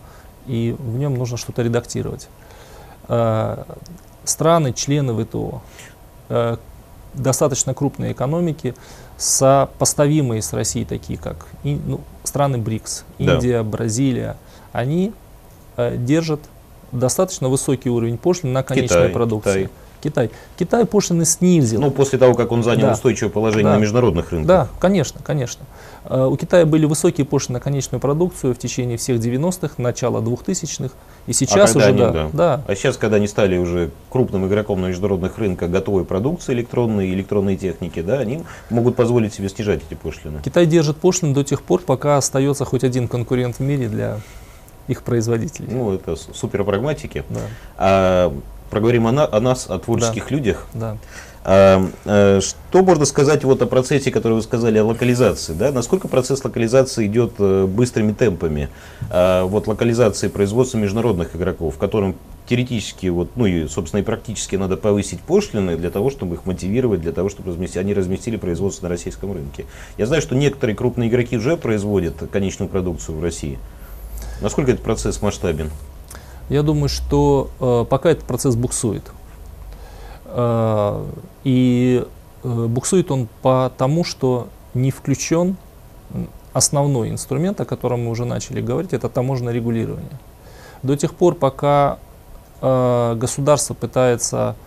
[0.48, 2.28] и в нем нужно что-то редактировать.
[3.08, 3.64] Э,
[4.24, 5.62] страны, члены ВТО,
[6.30, 6.58] э,
[7.14, 8.74] достаточно крупные экономики,
[9.18, 13.64] сопоставимые с Россией, такие как ну, страны БРИКС, Индия, да.
[13.64, 14.38] Бразилия,
[14.72, 15.14] они
[15.78, 16.40] э, держат
[16.92, 19.64] достаточно высокий уровень пошлин на конечную Китай, продукцию.
[19.66, 19.70] Китай.
[20.02, 20.32] Китай.
[20.58, 21.82] Китай пошлины снизил.
[21.82, 22.94] Ну, после того, как он занял да.
[22.94, 23.76] устойчивое положение да.
[23.76, 24.48] на международных рынках.
[24.48, 25.66] Да, конечно, конечно.
[26.06, 30.94] Э, у Китая были высокие пошлины на конечную продукцию в течение всех 90-х, начала 2000-х.
[31.28, 32.30] И сейчас а уже, они, да, да.
[32.34, 32.64] да.
[32.68, 37.56] А сейчас, когда они стали уже крупным игроком на международных рынках готовой продукции электронной, электронной
[37.56, 40.42] техники, да, они могут позволить себе снижать эти пошлины.
[40.44, 44.20] Китай держит пошлины до тех пор, пока остается хоть один конкурент в мире для
[44.88, 45.70] их производителей.
[45.72, 47.24] Ну, это супер прагматики.
[47.30, 47.40] Да.
[47.78, 48.34] А,
[48.72, 50.36] проговорим о, на, о нас, о творческих да.
[50.36, 50.66] людях.
[50.74, 50.98] Да.
[51.44, 55.54] А, а, что можно сказать вот о процессе, который вы сказали, о локализации?
[55.54, 55.72] Да?
[55.72, 58.70] Насколько процесс локализации идет а, быстрыми темпами?
[59.10, 62.16] А, вот локализации производства международных игроков, в котором
[62.48, 67.02] теоретически, вот, ну и, собственно, и практически надо повысить пошлины для того, чтобы их мотивировать,
[67.02, 69.66] для того, чтобы разместить, они разместили производство на российском рынке.
[69.98, 73.58] Я знаю, что некоторые крупные игроки уже производят конечную продукцию в России.
[74.42, 75.70] Насколько этот процесс масштабен?
[76.52, 79.10] Я думаю, что э, пока этот процесс буксует.
[80.26, 81.02] Э,
[81.46, 82.06] и
[82.44, 85.56] э, буксует он потому, что не включен
[86.52, 90.20] основной инструмент, о котором мы уже начали говорить, это таможенное регулирование.
[90.84, 92.00] До тех пор, пока
[92.60, 94.58] э, государство пытается,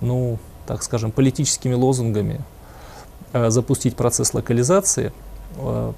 [0.00, 2.40] ну, так скажем, политическими лозунгами
[3.32, 5.12] э, запустить процесс локализации,
[5.56, 5.92] э,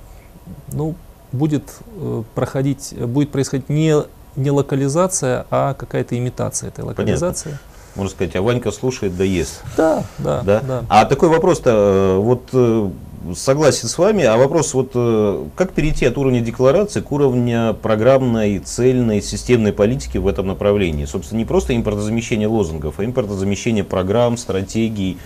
[0.68, 0.94] ну,
[1.32, 1.64] будет
[1.96, 4.04] э, проходить, будет происходить не,
[4.36, 7.50] не локализация, а какая-то имитация этой локализации.
[7.50, 7.66] Понятно.
[7.94, 9.62] Можно сказать, а Ванька слушает, да ест.
[9.76, 10.60] Да, да, да.
[10.60, 10.84] да.
[10.88, 12.90] А такой вопрос-то, э, вот э,
[13.34, 14.92] согласен с вами, а вопрос вот,
[15.54, 21.04] как перейти от уровня декларации к уровню программной, цельной, системной политики в этом направлении?
[21.04, 25.18] Собственно, не просто импортозамещение лозунгов, а импортозамещение программ, стратегий,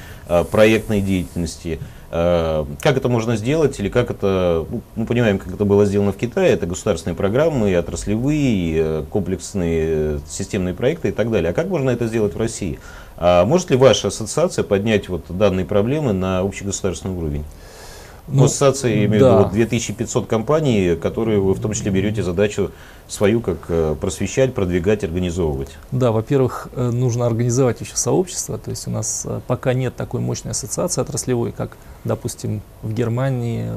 [0.50, 1.78] проектной деятельности–
[2.08, 6.12] Э, как это можно сделать или как это, ну, мы понимаем, как это было сделано
[6.12, 11.50] в Китае, это государственные программы, отраслевые, э, комплексные системные проекты и так далее.
[11.50, 12.78] А как можно это сделать в России?
[13.16, 17.44] А может ли ваша ассоциация поднять вот данные проблемы на общегосударственный уровень?
[18.28, 19.36] Ну, ассоциация, я имею да.
[19.36, 22.72] в виду, 2500 компаний, которые вы в том числе берете задачу
[23.06, 25.76] свою, как э, просвещать, продвигать, организовывать.
[25.92, 30.20] Да, во-первых, э, нужно организовать еще сообщество, то есть у нас э, пока нет такой
[30.20, 33.70] мощной ассоциации отраслевой, как, допустим, в Германии,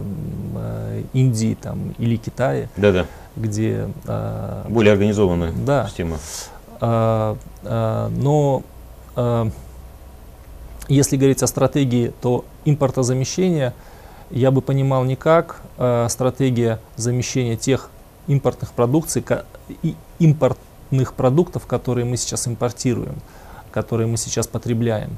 [1.14, 3.06] Индии там, или Китае, да -да.
[3.36, 3.88] где...
[4.68, 6.18] Более организованная да, система.
[6.82, 8.64] А, а, но
[9.16, 9.50] а,
[10.88, 13.74] если говорить о стратегии, то импортозамещение–
[14.32, 17.90] я бы понимал не как э, стратегия замещения тех
[18.28, 19.24] импортных продукций,
[19.82, 23.16] и импортных продуктов, которые мы сейчас импортируем,
[23.72, 25.18] которые мы сейчас потребляем.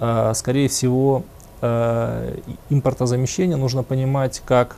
[0.00, 1.24] Э, скорее всего,
[1.60, 2.38] э,
[2.70, 4.76] импортозамещение нужно понимать как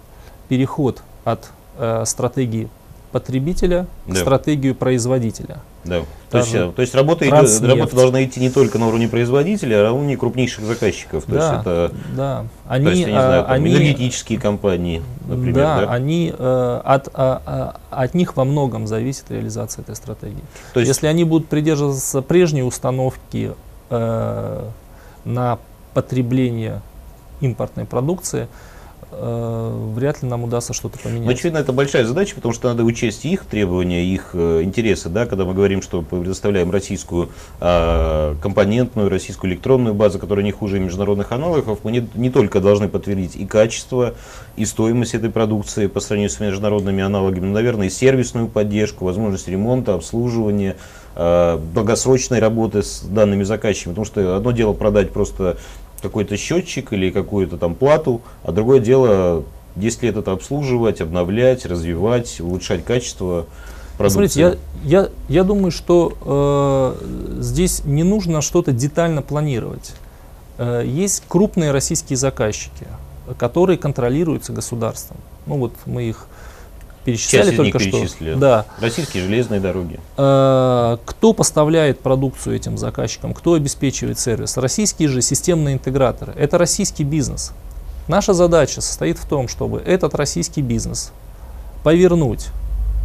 [0.48, 2.68] переход от э, стратегии
[3.12, 4.14] потребителя да.
[4.14, 5.58] к стратегию производителя.
[5.84, 6.02] Да.
[6.30, 9.80] То есть, э, то есть работа, идет, работа должна идти не только на уровне производителя,
[9.80, 11.24] а на уровне крупнейших заказчиков.
[11.24, 12.46] То да, есть это да.
[12.68, 15.54] Они, то есть, я не знаю, там, они, энергетические компании, например.
[15.54, 15.92] Да, да?
[15.92, 20.44] Они, э, от, а, а, от них во многом зависит реализация этой стратегии.
[20.74, 23.52] То есть, Если они будут придерживаться прежней установки
[23.88, 24.68] э,
[25.24, 25.58] на
[25.94, 26.82] потребление
[27.40, 28.48] импортной продукции,
[29.12, 31.24] э, вряд ли нам удастся что-то поменять.
[31.24, 35.26] Но, очевидно, это большая задача, потому что надо учесть их требования, их э, интересы, да,
[35.26, 37.30] когда мы говорим, что предоставляем российскую
[37.60, 42.88] э, компонентную, российскую электронную базу, которая не хуже международных аналогов, мы не, не только должны
[42.88, 44.14] подтвердить и качество,
[44.56, 49.48] и стоимость этой продукции по сравнению с международными аналогами, но, наверное, и сервисную поддержку, возможность
[49.48, 50.76] ремонта, обслуживания,
[51.16, 55.56] э, долгосрочной работы с данными заказчиками, потому что одно дело продать просто
[56.00, 59.44] какой-то счетчик или какую-то там плату, а другое дело
[59.76, 63.46] 10 лет это обслуживать, обновлять, развивать, улучшать качество
[63.96, 64.40] продукции.
[64.42, 69.92] Смотрите, я, я, я думаю, что э, здесь не нужно что-то детально планировать.
[70.58, 72.86] Э, есть крупные российские заказчики,
[73.38, 75.18] которые контролируются государством.
[75.46, 76.26] Ну вот мы их
[77.04, 78.06] перечисляли только что.
[78.36, 78.66] Да.
[78.80, 79.98] Российские железные дороги.
[80.16, 84.56] Э, Кто поставляет продукцию этим заказчикам, кто обеспечивает сервис?
[84.56, 86.32] Российские же системные интеграторы.
[86.36, 87.52] Это российский бизнес.
[88.08, 91.12] Наша задача состоит в том, чтобы этот российский бизнес
[91.84, 92.48] повернуть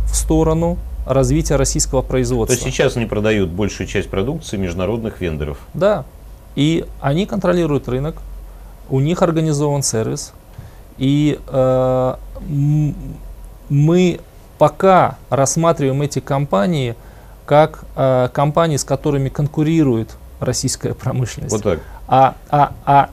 [0.06, 2.54] в сторону развития российского То производства.
[2.54, 5.60] есть сейчас они продают большую часть продукции международных вендоров.
[5.74, 6.06] Да.
[6.56, 8.18] И они контролируют рынок,
[8.90, 10.34] у них организован сервис.
[10.98, 12.16] И э,
[13.70, 14.20] мы
[14.58, 16.96] пока рассматриваем эти компании
[17.46, 21.54] как э, компании, с которыми конкурирует российская промышленность.
[21.54, 21.80] Вот так.
[22.08, 23.10] А, а, а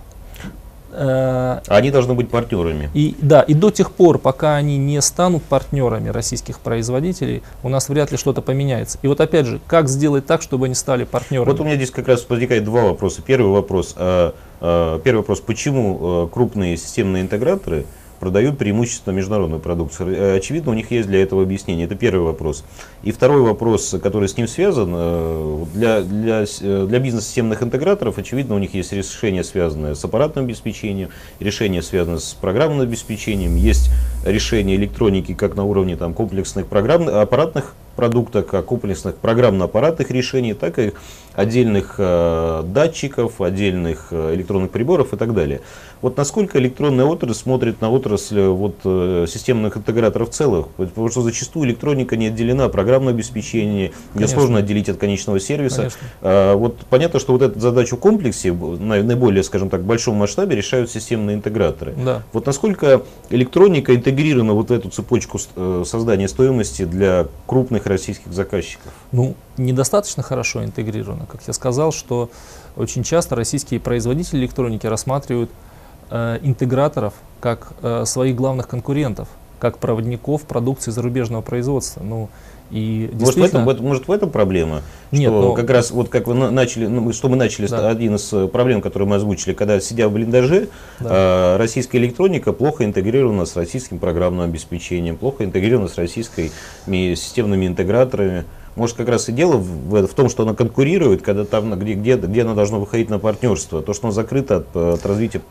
[0.93, 2.91] э, Они должны быть партнерами.
[2.95, 7.89] и, да, и до тех пор, пока они не станут партнерами российских производителей, у нас
[7.89, 8.99] вряд ли что-то поменяется.
[9.03, 11.51] И вот опять же, как сделать так, чтобы они стали партнерами?
[11.51, 13.23] Вот у меня здесь как раз возникает два вопроса.
[13.23, 13.95] Первый вопрос.
[13.97, 15.41] а, а, Первый вопрос.
[15.41, 17.87] Почему а, крупные системные интеграторы
[18.23, 20.17] продают преимущественно международную продукцию?
[20.17, 21.87] Э, Очевидно, у них есть для этого объяснение.
[21.87, 22.63] Это первый вопрос.
[23.03, 24.93] И второй вопрос, который с ним связан.
[24.95, 30.45] э, Для, для, э, для бизнес-системных интеграторов, очевидно, у них есть решения, связанные с аппаратным
[30.45, 31.09] обеспечением,
[31.41, 33.91] решения, связанные с программным обеспечением, есть
[34.25, 40.79] решения электроники как на уровне там, комплексных программных, аппаратных продукта, как комплексных программно-аппаратных решений, так
[40.79, 40.93] и
[41.35, 45.61] отдельных э, датчиков, отдельных э, электронных приборов и так далее.
[46.03, 51.23] Вот насколько электронная отрасль смотрит на отрасль э, вот, э, системных интеграторов целых, потому что
[51.23, 55.89] зачастую электроника не отделена, программное обеспечение, ее сложно отделить от конечного сервиса.
[56.21, 60.55] А, Вот понятно, что вот эту задачу в комплексе, на- наиболее, скажем так, большом масштабе
[60.57, 61.95] решают системные интеграторы.
[61.97, 62.23] Да.
[62.33, 68.93] Вот насколько электроника интегрирована вот в эту цепочку э, создания стоимости для крупных российских заказчиков?
[69.13, 71.27] Ну, недостаточно хорошо интегрировано.
[71.27, 72.31] Как я сказал, что
[72.77, 75.51] очень часто российские производители электроники рассматривают
[76.11, 79.29] э, интеграторов как э, своих главных конкурентов,
[79.59, 82.03] как проводников продукции зарубежного производства.
[82.03, 82.31] Ну,
[82.73, 84.81] и Может в, этом, может, в этом проблема?
[85.11, 87.91] Нет, что но- как раз вот как вы на- начали, ну, что мы начали, Да.
[87.91, 90.69] один из э, проблем, которые мы озвучили, когда сидя в блиндаже,
[90.99, 91.55] Да.
[91.55, 98.45] э, российская электроника плохо интегрирована с российским программным обеспечением, плохо интегрирована с российскими системными интеграторами.
[98.75, 102.17] Может, как раз и дело в, в- том, что она конкурирует, когда там, где, где,
[102.17, 103.83] где она должна выходить на партнерство.
[103.83, 105.43] То, что она закрыта от, э, от развития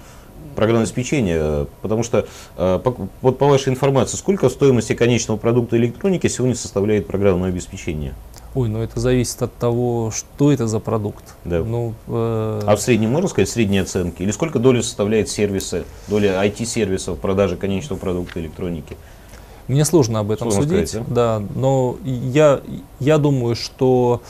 [0.55, 2.27] программного обеспечения, э, потому что,
[2.57, 2.79] э,
[3.21, 8.13] вот по вашей информации, сколько стоимости конечного продукта электроники сегодня составляет программное обеспечение?
[8.53, 11.23] ой, ну это зависит от того, что это за продукт.
[11.45, 11.63] Да.
[11.63, 14.21] Ну, э, А в среднем можно сказать средние оценки?
[14.21, 18.97] Или сколько доли составляет сервисы, доля IT-сервисов в продаже конечного продукта электроники?
[19.67, 22.61] Мне сложно об этом Сложно судить, сказать, да, но я,
[22.99, 24.21] я думаю, что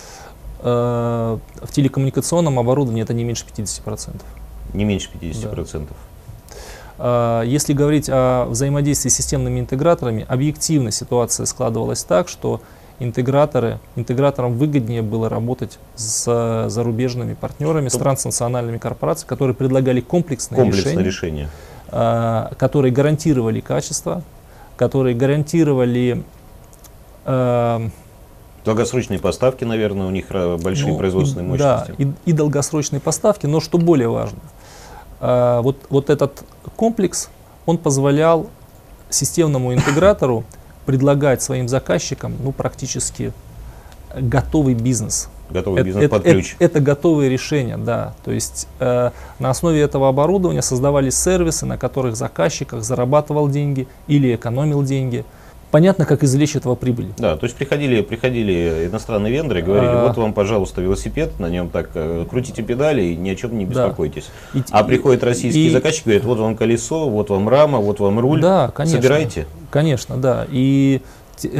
[0.60, 4.22] э, в телекоммуникационном оборудовании это не меньше 50%.
[4.74, 5.88] Не меньше 50%.
[5.90, 5.96] А,
[7.04, 12.62] Если говорить о взаимодействии с системными интеграторами, объективно ситуация складывалась так, что
[13.00, 21.04] интеграторы, интеграторам выгоднее было работать с зарубежными партнерами, с транснациональными корпорациями, которые предлагали комплексные Комплексное
[21.04, 21.50] решения, решение.
[21.90, 24.22] а, которые гарантировали качество,
[24.78, 26.24] которые гарантировали
[28.64, 32.14] Долгосрочные поставки, наверное, у них э, большие ну, производственные и- Да, мощности.
[32.26, 34.38] и, и долгосрочные поставки, но что более важно,
[35.22, 36.44] вот, вот этот
[36.76, 37.30] комплекс,
[37.66, 38.50] он позволял
[39.10, 40.44] системному интегратору
[40.86, 43.34] предлагать своим заказчикам ну, практически
[44.16, 45.30] готовый бизнес.
[45.50, 46.56] Готовый Эт- бизнес эт- под ключ.
[46.60, 48.14] Это, готовые решения, да.
[48.24, 54.34] То есть э, на основе этого оборудования создавались сервисы, на которых заказчик зарабатывал деньги или
[54.36, 55.26] экономил деньги.
[55.72, 57.08] Понятно, как извлечь этого прибыль.
[57.18, 60.08] Да, то есть приходили, приходили иностранные вендоры и говорили, А.
[60.08, 63.66] вот вам, пожалуйста, велосипед, на нем так э, крутите педали и ни о чем не
[63.66, 63.86] Да.
[63.86, 64.30] беспокойтесь.
[64.54, 68.00] И- А и- приходит российский и- заказчик, говорит, вот вам колесо, вот вам рама, вот
[68.02, 69.00] вам руль, Да, конечно.
[69.02, 69.48] собирайте.
[69.70, 70.46] Конечно, да.
[70.52, 71.02] И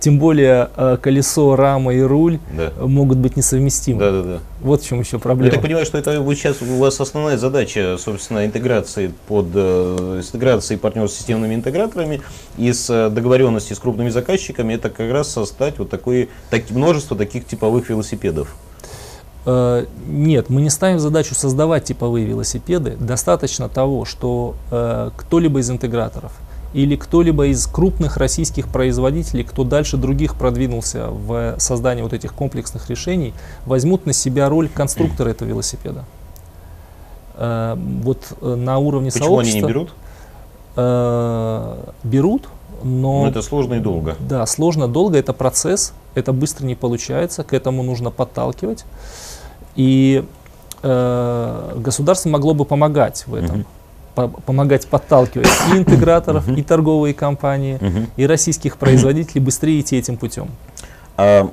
[0.00, 2.72] тем более э, колесо, рама и руль Да.
[2.86, 4.00] могут быть несовместимы.
[4.00, 4.38] Да, да, да.
[4.60, 5.52] Вот в чем еще Я проблема.
[5.52, 10.28] так понимаю, что это вы сейчас у вас основная задача, собственно, интеграции под э, с
[10.28, 12.20] интеграцией партнеров с системными интеграторами
[12.58, 17.16] и с э, договоренности с крупными заказчиками, это как раз создать вот такое так, множество
[17.16, 18.54] таких типовых велосипедов.
[19.46, 22.96] Э, Нет, мы не ставим задачу создавать типовые велосипеды.
[23.00, 24.54] Достаточно того, что
[25.16, 26.32] кто-либо из интеграторов
[26.76, 32.90] или кто-либо из крупных российских производителей, кто дальше других продвинулся в создании вот этих комплексных
[32.90, 33.32] решений,
[33.64, 36.04] возьмут на себя роль конструктора этого велосипеда.
[37.36, 39.58] Э, вот э, на уровне Почему сообщества...
[39.58, 39.94] они не берут?
[40.76, 42.48] Э, берут,
[42.82, 43.22] но...
[43.22, 44.14] Но это сложно и долго.
[44.20, 48.84] Да, сложно, долго, это процесс, это быстро не получается, к этому нужно подталкивать.
[49.76, 50.26] И
[50.82, 53.60] э, государство могло бы помогать в этом.
[53.60, 53.66] Мгм.
[54.16, 57.78] По- помогать подталкивать и интеграторов, и торговые компании,
[58.16, 60.48] и российских производителей быстрее идти этим путем.
[61.18, 61.50] А,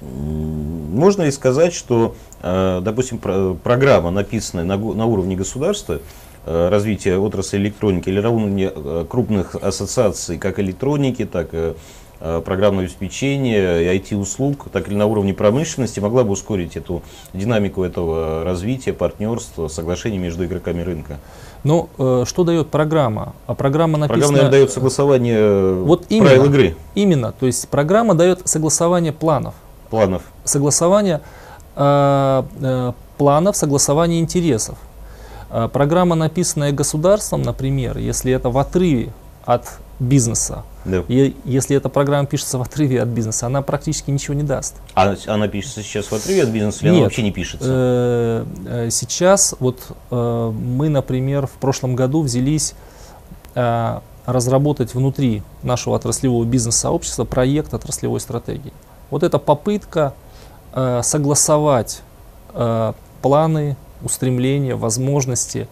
[0.00, 6.00] можно ли сказать, что, э, допустим, про- программа, написанная на, на уровне государства,
[6.46, 11.74] э, развития отрасли электроники или на уровне э, крупных ассоциаций, как электроники, так и
[12.44, 18.42] программного обеспечения, и IT-услуг, так или на уровне промышленности, могла бы ускорить эту динамику этого
[18.42, 21.18] развития, партнерства, соглашений между игроками рынка?
[21.64, 23.34] Но э, что дает программа?
[23.46, 24.28] А программа написана...
[24.28, 26.44] Программа, дает согласование э, Вот правил именно.
[26.46, 29.54] игры, Именно, то есть программа дает согласование планов.
[29.90, 30.22] планов.
[30.44, 31.20] согласование
[31.76, 34.76] э, э, планов, согласование интересов.
[35.50, 39.12] Э, программа, написанная государством, например, если это в отрыве
[39.48, 41.04] от бизнеса, Да.
[41.08, 44.76] и если эта программа пишется в отрыве от бизнеса, она практически ничего не даст.
[44.94, 47.04] А она пишется сейчас в отрыве от бизнеса или она Нет.
[47.04, 47.66] вообще не пишется?
[47.66, 49.80] Э, э, Сейчас вот
[50.10, 52.74] э, мы, например, в прошлом году взялись
[54.26, 58.72] разработать внутри нашего отраслевого бизнес-сообщества проект отраслевой стратегии.
[59.10, 60.12] Вот это попытка
[61.02, 62.02] согласовать
[63.22, 65.66] планы, устремления, возможности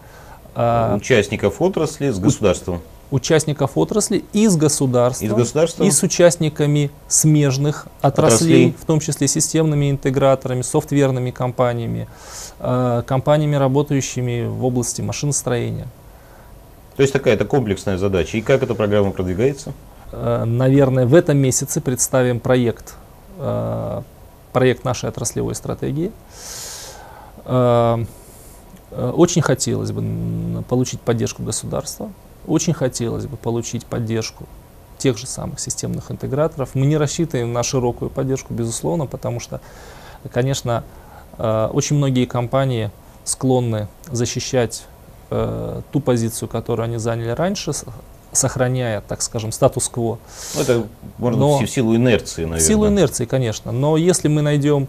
[0.55, 2.81] Участников отрасли с государством.
[3.11, 5.87] Участников отрасли и с государством, И с государством.
[5.87, 8.75] и с участниками смежных отраслей, Отраслей.
[8.81, 12.07] в том числе системными интеграторами, софтверными компаниями,
[12.59, 15.87] э, компаниями, работающими в области машиностроения.
[16.97, 18.37] То есть такая это комплексная задача.
[18.37, 19.71] И как эта программа продвигается?
[20.11, 22.95] Э, наверное, в этом месяце представим проект,
[23.37, 24.01] э,
[24.51, 26.11] проект нашей отраслевой стратегии.
[27.45, 28.03] Э,
[28.91, 32.09] э, Очень хотелось бы получить поддержку государства,
[32.47, 34.45] очень хотелось бы получить поддержку
[34.97, 36.69] тех же самых системных интеграторов.
[36.73, 39.61] Мы не рассчитываем на широкую поддержку, безусловно, потому что,
[40.31, 40.83] конечно,
[41.37, 42.89] э, очень многие компании
[43.23, 44.85] склонны защищать
[45.29, 47.73] э, ту позицию, которую они заняли раньше,
[48.31, 50.19] сохраняя, так скажем, статус-кво.
[50.55, 50.83] Ну, это
[51.17, 52.63] можно Но- в си- в силу инерции, наверное.
[52.63, 53.71] В силу инерции, конечно.
[53.71, 54.87] Но если мы найдем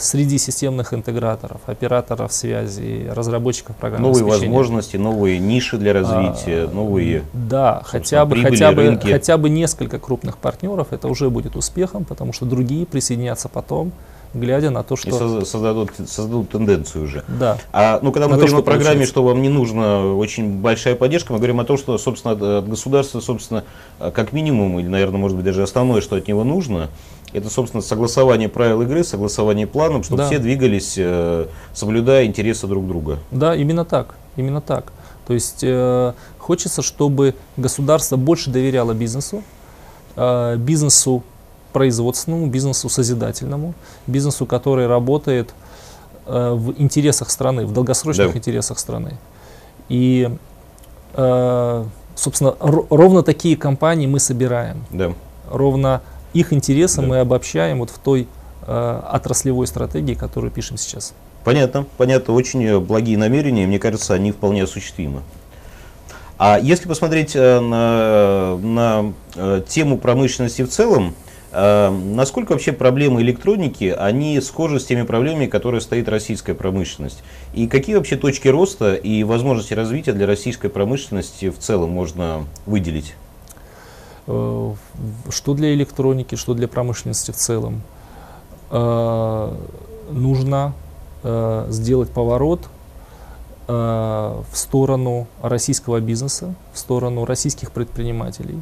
[0.00, 6.70] среди системных интеграторов, операторов связи, разработчиков программного Новые обеспечения, возможности, новые ниши для развития, а,
[6.72, 7.22] новые...
[7.32, 9.10] Да, хотя бы, прибыли, хотя, бы, рынки.
[9.10, 13.92] хотя бы несколько крупных партнеров, это уже будет успехом, потому что другие присоединятся потом,
[14.36, 15.10] глядя на то, И что...
[15.10, 17.24] созда- создадут, создадут тенденцию уже.
[17.28, 19.12] Да, А ну, когда мы На то, говорим что о программе, получается.
[19.12, 23.20] что вам не нужна очень большая поддержка, мы говорим о том, что, собственно, от- государства,
[23.20, 23.64] собственно,
[23.98, 26.88] как минимум, или, наверное, может быть, даже основное, что от него нужно,
[27.32, 30.26] это, собственно, согласование правил игры, согласование планов, чтобы Да.
[30.26, 33.18] все двигались, э, соблюдая интересы друг друга.
[33.30, 34.92] да, именно так, именно так.
[35.26, 39.42] То есть э, хочется, чтобы государство больше доверяло бизнесу,
[40.14, 41.24] э, бизнесу
[41.80, 43.74] производственному, бизнесу созидательному,
[44.06, 45.52] бизнесу, который работает
[46.26, 48.38] э, в интересах страны, в долгосрочных Да.
[48.38, 49.18] интересах страны.
[49.90, 50.30] И,
[51.14, 54.84] э, собственно, ро- ровно такие компании мы собираем.
[54.90, 55.12] Да.
[55.50, 56.00] Ровно
[56.32, 57.06] их интересы Да.
[57.08, 58.26] мы обобщаем вот в той
[58.66, 61.12] э, отраслевой стратегии, которую пишем сейчас.
[61.44, 65.20] Понятно, понятно, очень э, благие намерения, мне кажется, они вполне осуществимы.
[66.38, 71.14] А если посмотреть э, на, на, э, тему промышленности в целом,
[71.56, 77.22] насколько вообще проблемы электроники, они схожи с теми проблемами, которые стоит российская промышленность?
[77.54, 83.14] И какие вообще точки роста и возможности развития для российской промышленности в целом можно выделить?
[84.26, 84.74] Э,
[85.30, 87.82] что для электроники, что для промышленности в целом.
[88.70, 89.54] Э,
[90.10, 90.72] нужно
[91.22, 92.68] э, сделать поворот
[93.68, 98.60] в сторону российского бизнеса, в сторону российских предпринимателей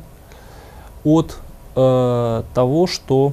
[1.04, 1.36] от
[1.76, 3.32] э, того, что,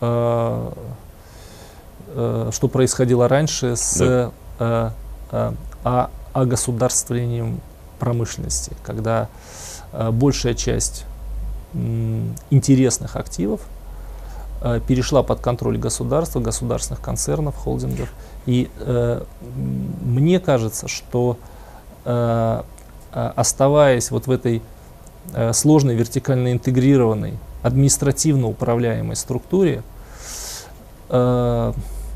[0.00, 0.70] э,
[2.08, 4.30] э, что происходило раньше с Да.
[4.58, 4.90] э,
[5.32, 5.52] э,
[5.84, 7.60] о- огосударствлением
[7.98, 9.28] промышленности, когда
[9.92, 11.04] э, большая часть
[11.74, 13.60] м, интересных активов
[14.62, 18.08] э, перешла под контроль государства, государственных концернов, холдингов.
[18.46, 19.22] И э,
[20.04, 21.36] мне кажется, что
[22.04, 22.62] э,
[23.12, 24.60] э, оставаясь вот в этой э,
[25.52, 29.82] сложной вертикально интегрированной административно управляемой структуре,
[31.08, 31.72] э,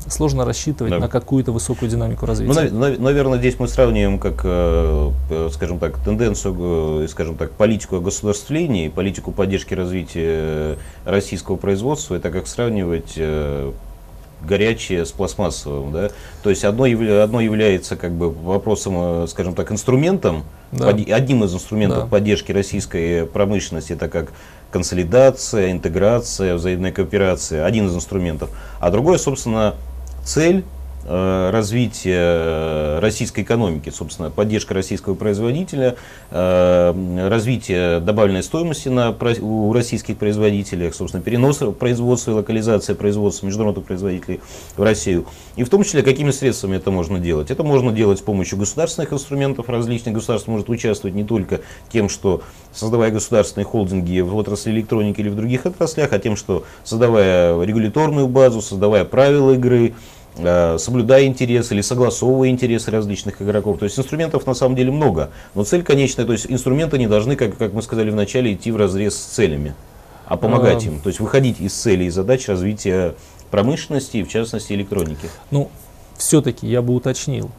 [0.07, 0.99] сложно рассчитывать да.
[0.99, 2.69] на какую-то высокую динамику развития.
[2.71, 8.91] Ну, наверное, здесь мы сравниваем, как, э, э, скажем так, тенденцию, скажем так, политику огосударствления,
[8.91, 13.19] политику поддержки развития российского производства, это как сравнивать
[14.47, 16.11] горячее с пластмассовым, да,
[16.43, 20.87] то есть одно, одно является как бы вопросом, скажем так, инструментом, да.
[20.91, 22.05] под, одним из инструментов да.
[22.05, 24.31] поддержки российской промышленности, это как
[24.71, 28.49] консолидация, интеграция, взаимная кооперация, один из инструментов.
[28.79, 29.75] А другой, собственно,
[30.23, 30.63] цель
[31.05, 35.95] развитие российской экономики, собственно, поддержка российского производителя,
[36.29, 43.85] э, развитие добавленной стоимости на, у российских производителей, собственно, перенос производства и локализация производства международных
[43.85, 44.39] производителей
[44.77, 45.25] в Россию.
[45.55, 47.51] И в том числе, какими средствами это можно делать.
[47.51, 49.69] Это можно делать с помощью государственных инструментов.
[49.69, 55.29] Различные государства может участвовать не только тем, что создавая государственные холдинги в отрасли электроники или
[55.29, 60.18] в других отраслях, а тем, что создавая регуляторную базу, создавая правила игры, Э,
[60.79, 63.79] соблюдая интересы или согласовывая интересы различных игроков.
[63.79, 67.35] То есть инструментов на самом деле много, но цель конечная, то есть инструменты не должны,
[67.35, 69.75] как, как мы сказали в начале, идти в разрез с целями,
[70.25, 70.87] а помогать а...
[70.87, 70.99] им.
[70.99, 73.15] То есть выходить из целей и задач развития
[73.51, 75.29] промышленности и в частности электроники.
[75.51, 75.69] Ну,
[76.17, 77.49] все-таки я бы уточнил.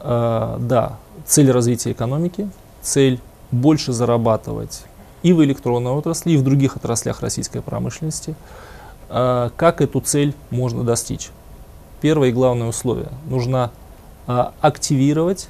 [0.00, 2.48] А, да, цель развития экономики,
[2.82, 3.20] цель
[3.50, 4.84] больше зарабатывать
[5.22, 8.34] и в электронной отрасли, и в других отраслях российской промышленности.
[9.08, 11.30] А, как эту цель можно достичь?
[12.04, 13.08] Первое и главное условие.
[13.30, 13.70] Нужно
[14.26, 15.48] а, активировать,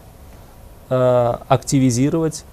[0.88, 2.44] а, активизировать,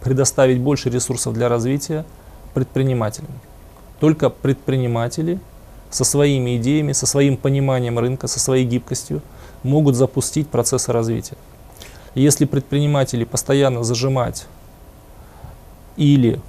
[0.00, 2.06] предоставить больше ресурсов для развития
[2.54, 3.32] предпринимателям.
[4.00, 5.40] Только предприниматели
[5.90, 9.20] со своими идеями, со своим пониманием рынка, со своей гибкостью
[9.62, 11.36] могут запустить процессы развития.
[12.14, 14.46] Если предприниматели постоянно зажимать
[15.98, 16.40] или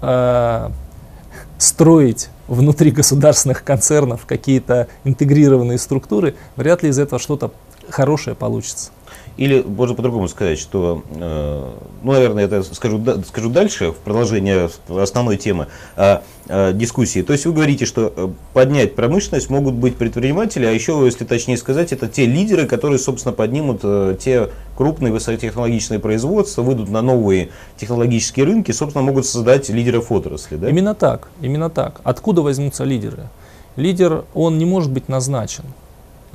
[0.00, 0.70] э,
[1.58, 7.52] строить внутри государственных концернов какие-то интегрированные структуры, вряд ли из этого что-то
[7.88, 8.90] хорошее получится.
[9.36, 11.70] Или можно по-другому сказать, что, э,
[12.02, 16.18] ну, наверное, это скажу, скажу дальше, в продолжение основной темы э,
[16.48, 17.22] э, дискуссии.
[17.22, 21.56] То есть вы говорите, что э, поднять промышленность могут быть предприниматели, а еще, если точнее
[21.56, 27.50] сказать, это те лидеры, которые, собственно, поднимут э, те крупные высокотехнологичные производства, выйдут на новые
[27.76, 30.56] технологические рынки, собственно, могут создать лидеров отрасли.
[30.56, 30.68] Да?
[30.68, 32.00] Именно так, именно так.
[32.04, 33.28] Откуда возьмутся лидеры?
[33.76, 35.64] Лидер, он не может быть назначен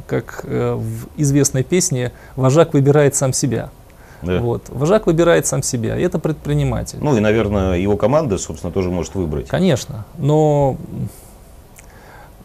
[0.08, 3.70] как э, в известной песне, вожак выбирает сам себя.
[4.22, 4.40] Да.
[4.40, 4.70] Вот.
[4.70, 6.98] Вожак выбирает сам себя, и это предприниматель.
[7.02, 9.48] Ну и, наверное, его команда, собственно, тоже может выбрать.
[9.48, 10.78] Конечно, но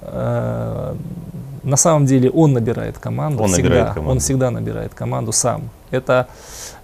[0.02, 0.94] э,
[1.62, 3.42] на самом деле он набирает команду.
[3.42, 4.10] Он всегда, набирает команду.
[4.10, 5.70] Он всегда набирает команду сам.
[5.90, 6.28] Это,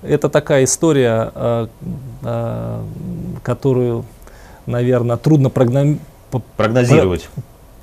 [0.03, 1.67] это такая история, э,
[2.23, 2.83] э,
[3.43, 4.05] которую,
[4.67, 5.99] наверное, трудно прогноз...
[6.57, 7.29] прогнозировать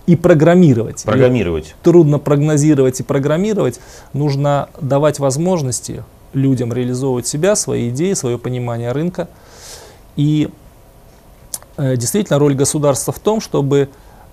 [0.06, 1.04] и программировать.
[1.04, 1.68] Программировать.
[1.68, 3.80] Ее трудно прогнозировать и программировать.
[4.14, 9.30] Нужно давать возможности людям реализовывать себя, свои идеи, свое понимание рынка.
[10.16, 10.50] И
[11.78, 13.90] э, действительно роль государства в том, чтобы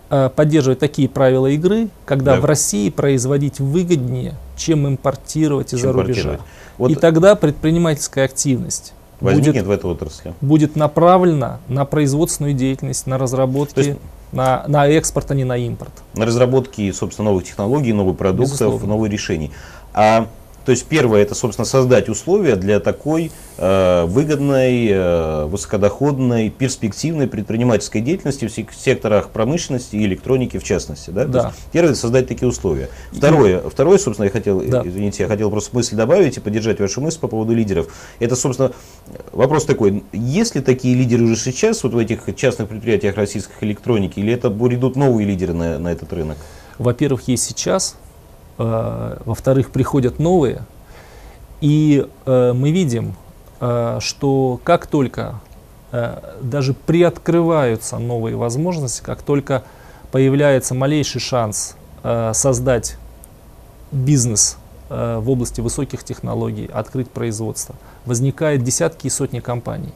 [0.09, 2.41] э, поддерживать такие правила игры, когда да.
[2.41, 6.41] в России производить выгоднее, чем импортировать из-за рубежа.
[6.79, 10.35] Вот и тогда предпринимательская активность возникнет будет, в этой отрасли.
[10.41, 13.99] Будет направлена на производственную деятельность, на разработки
[14.33, 15.93] на, на экспорт, а не на импорт.
[16.15, 18.87] На разработки, собственно, новых технологий, новых продуктов, Безусловно.
[18.89, 19.51] новых решений.
[19.93, 20.29] А
[20.65, 28.01] то есть первое это, собственно, создать условия для такой э, выгодной, э, высокодоходной, перспективной предпринимательской
[28.01, 31.11] деятельности в секторах промышленности и электроники в частности.
[31.11, 31.25] Да?
[31.25, 31.53] Да.
[31.73, 32.89] первое создать такие условия.
[33.13, 33.69] Второе, и...
[33.71, 34.83] второе, собственно, я хотел, да.
[34.85, 37.89] извините, я хотел просто мысль добавить и поддержать вашу мысль по поводу лидеров.
[38.19, 38.73] Это, собственно,
[39.33, 44.21] вопрос такой, есть ли такие лидеры уже сейчас вот в этих частных предприятиях российской электроники,
[44.21, 46.37] или это будут новые лидеры на, на этот рынок?
[46.79, 47.97] Во-первых, есть сейчас,
[49.25, 50.63] во-вторых, приходят новые.
[51.61, 53.15] И э, мы видим,
[53.61, 55.41] э, что как только
[56.41, 59.65] даже приоткрываются новые возможности, как только
[60.13, 61.75] появляется малейший шанс
[62.33, 62.97] создать
[63.91, 64.57] бизнес
[64.89, 67.75] в области высоких технологий, открыть производство,
[68.07, 69.93] возникают десятки и сотни компаний.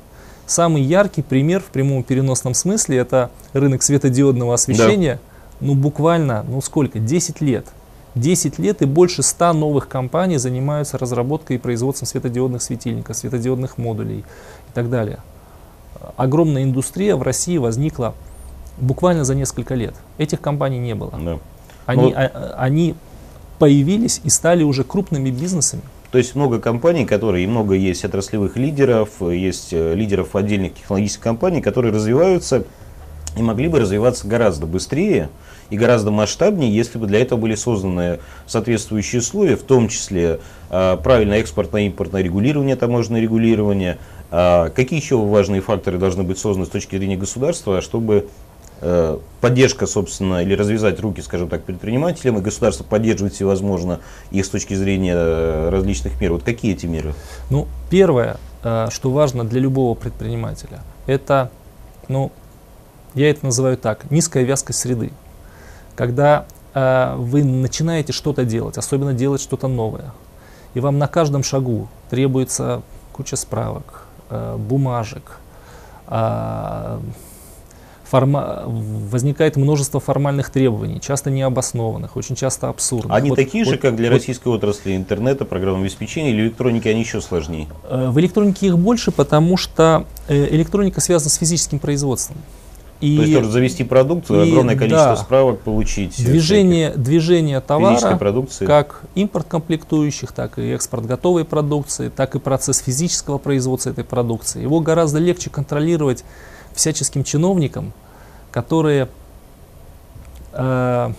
[0.46, 5.14] Самый яркий пример в прямом переносном смысле это рынок светодиодного освещения.
[5.14, 5.66] Да.
[5.66, 7.66] Ну буквально, ну сколько, 10 лет.
[8.14, 14.20] 10 лет и больше 100 новых компаний занимаются разработкой и производством светодиодных светильников, светодиодных модулей
[14.20, 15.18] и так далее.
[16.16, 18.14] Огромная индустрия в России возникла
[18.78, 19.94] буквально за несколько лет.
[20.18, 21.12] Этих компаний не было.
[21.18, 21.38] Да.
[21.86, 22.02] Они.
[22.02, 22.94] Ну, а, они
[23.58, 25.82] появились и стали уже крупными бизнесами.
[26.10, 31.22] То есть много компаний, которые, и много есть отраслевых лидеров, есть э, лидеров отдельных технологических
[31.22, 32.64] компаний, которые развиваются
[33.36, 35.28] и могли бы развиваться гораздо быстрее
[35.70, 40.40] и гораздо масштабнее, если бы для этого были созданы соответствующие условия, в том числе
[40.70, 43.98] э, правильное экспортно-импортное регулирование, таможенное регулирование.
[44.30, 48.28] Э, какие еще важные факторы должны быть созданы с точки зрения государства, чтобы
[48.80, 54.00] э, поддержка, собственно, или развязать руки, скажем так, предпринимателям, и государство поддерживает всевозможно
[54.30, 56.32] их с точки зрения э, различных мер.
[56.32, 57.14] Вот какие эти меры?
[57.50, 61.50] Ну, первое, э, что важно для любого предпринимателя, это,
[62.08, 62.32] ну,
[63.14, 65.12] я это называю так, низкая вязкость среды.
[65.96, 70.12] Когда э, вы начинаете что-то делать, особенно делать что-то новое,
[70.74, 72.82] и вам на каждом шагу требуется
[73.12, 75.38] куча справок, э, бумажек,
[76.08, 76.98] э,
[78.04, 78.64] форма...
[78.66, 83.16] возникает множество формальных требований, часто необоснованных, очень часто абсурдных.
[83.16, 86.88] Они вот, такие вот, же, как для вот, российской отрасли интернета, программного обеспечения или электроники,
[86.88, 87.68] они еще сложнее?
[87.88, 92.36] Э, в электронике их больше, потому что э, электроника связана с физическим производством.
[93.00, 96.16] И, То есть тоже завести продукцию, и, огромное количество да, справок получить.
[96.16, 98.64] Движение, движение товара, продукции.
[98.64, 104.62] как импорт комплектующих, так и экспорт готовой продукции, так и процесс физического производства этой продукции.
[104.62, 106.24] Его гораздо легче контролировать
[106.72, 107.92] всяческим чиновникам,
[108.50, 109.08] которые
[110.52, 111.12] э,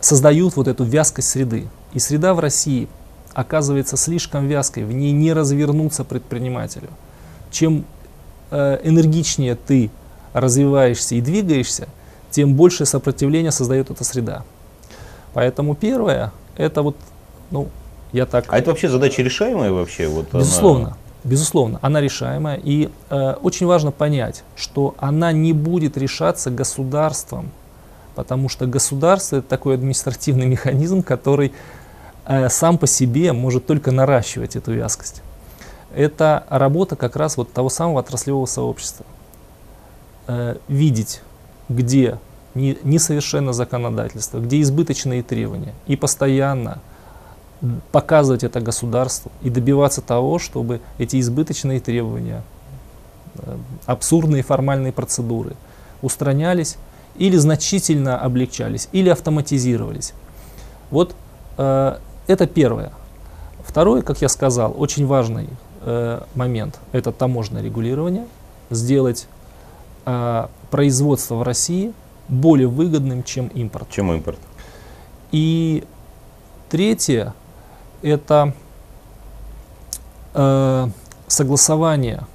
[0.00, 1.68] создают вот эту вязкость среды.
[1.92, 2.88] И среда в России
[3.34, 6.88] оказывается слишком вязкой, в ней не развернуться предпринимателю.
[7.50, 7.84] Чем
[8.50, 9.90] э, энергичнее ты
[10.32, 11.88] развиваешься и двигаешься,
[12.30, 14.44] тем большее сопротивление создает эта среда.
[15.34, 16.96] Поэтому первое, это вот,
[17.50, 17.68] ну,
[18.12, 18.46] я так...
[18.48, 20.08] А это вообще задача решаемая вообще?
[20.08, 20.88] Вот Безусловно.
[20.88, 20.96] Она...
[21.24, 22.60] Безусловно, она решаемая.
[22.62, 27.50] И э, очень важно понять, что она не будет решаться государством,
[28.16, 31.52] потому что государство это такой административный механизм, который
[32.26, 35.22] э, сам по себе может только наращивать эту вязкость.
[35.94, 39.06] Это работа как раз вот того самого отраслевого сообщества.
[40.28, 41.20] Э, видеть,
[41.68, 42.18] где
[42.54, 46.80] несовершенно законодательство, где избыточные требования, и постоянно
[47.92, 52.42] показывать это государству и добиваться того, чтобы эти избыточные требования,
[53.36, 53.56] э,
[53.86, 55.56] абсурдные формальные процедуры
[56.02, 56.76] устранялись
[57.16, 60.12] или значительно облегчались, или автоматизировались.
[60.90, 61.16] Вот
[61.58, 62.92] э, это первое.
[63.64, 65.48] Второе, как я сказал, очень важный
[65.80, 68.26] э, момент– это таможенное регулирование.
[68.70, 69.26] Сделать
[70.04, 71.92] э, производство в России
[72.28, 73.88] более выгодным, чем импорт.
[73.90, 74.38] Чем импорт.
[75.32, 75.84] И
[76.68, 77.34] третье
[78.02, 78.54] это
[80.34, 80.88] э,
[81.26, 82.26] согласование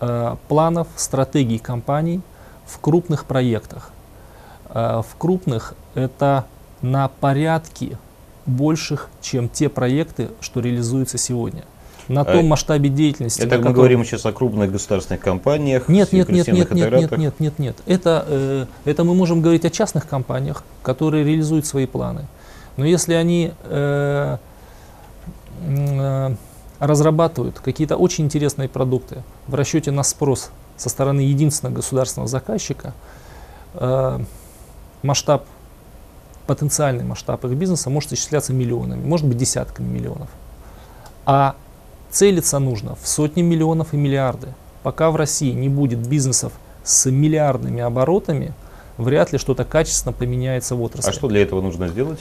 [0.00, 2.20] э, планов, стратегий компаний
[2.66, 3.90] в крупных проектах.
[4.70, 6.46] Э, в крупных это
[6.82, 7.98] на порядки
[8.46, 11.64] больших, чем те проекты, что реализуются сегодня.
[12.08, 13.42] На том а, масштабе деятельности.
[13.42, 15.88] Это мы говорим сейчас о крупных государственных компаниях.
[15.88, 17.76] Нет, нет, нет, нет, нет, нет, нет, нет, нет.
[17.86, 22.26] Это, э, это мы можем говорить о частных компаниях, которые реализуют свои планы.
[22.76, 24.36] Но если они э,
[25.62, 26.34] Э,
[26.78, 32.92] разрабатывают какие-то очень интересные продукты в расчете на спрос со стороны единственного государственного заказчика,
[33.72, 34.18] э,
[35.02, 35.46] масштаб,
[36.46, 40.28] потенциальный масштаб их бизнеса может исчисляться миллионами, может быть десятками миллионов.
[41.24, 41.56] А
[42.16, 44.48] целиться нужно в сотни миллионов и миллиарды.
[44.82, 46.52] Пока в России не будет бизнесов
[46.82, 48.54] с миллиардными оборотами,
[48.96, 51.10] вряд ли что-то качественно поменяется в отрасли.
[51.10, 52.20] А что для этого нужно сделать?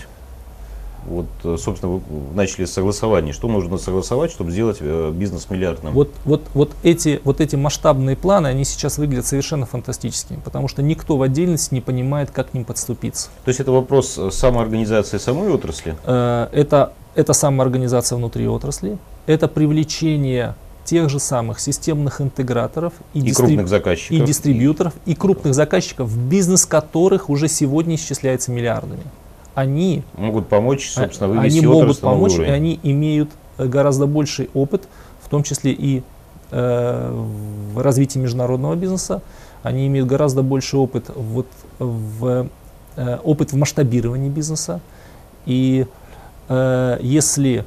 [1.05, 2.01] Вот, э, собственно, вы
[2.33, 3.31] начали с согласования.
[3.31, 5.93] Что нужно согласовать, чтобы сделать э, бизнес миллиардным?
[5.93, 10.81] Вот, вот, вот, эти, вот эти масштабные планы, они сейчас выглядят совершенно фантастическими, потому что
[10.81, 13.29] никто в отдельности не понимает, как к ним подступиться.
[13.45, 15.95] То есть это вопрос э, самоорганизации самой отрасли?
[16.05, 23.47] Это, это самоорганизация внутри отрасли, это привлечение тех же самых системных интеграторов и, и дистриб...
[23.47, 24.17] крупных заказчиков.
[24.17, 29.03] и дистрибьюторов, и крупных заказчиков, бизнес которых уже сегодня исчисляется миллиардами
[29.55, 32.49] они могут помочь, собственно, вывести они могут помочь, уровень.
[32.49, 34.87] и они имеют э, гораздо больший опыт,
[35.23, 36.03] в том числе и
[36.51, 37.11] э,
[37.73, 39.21] в развитии международного бизнеса.
[39.63, 41.47] Они имеют гораздо больший опыт вот
[41.79, 42.47] в
[42.97, 44.81] э, опыт в масштабировании бизнеса.
[45.45, 45.87] И
[46.49, 47.65] э, если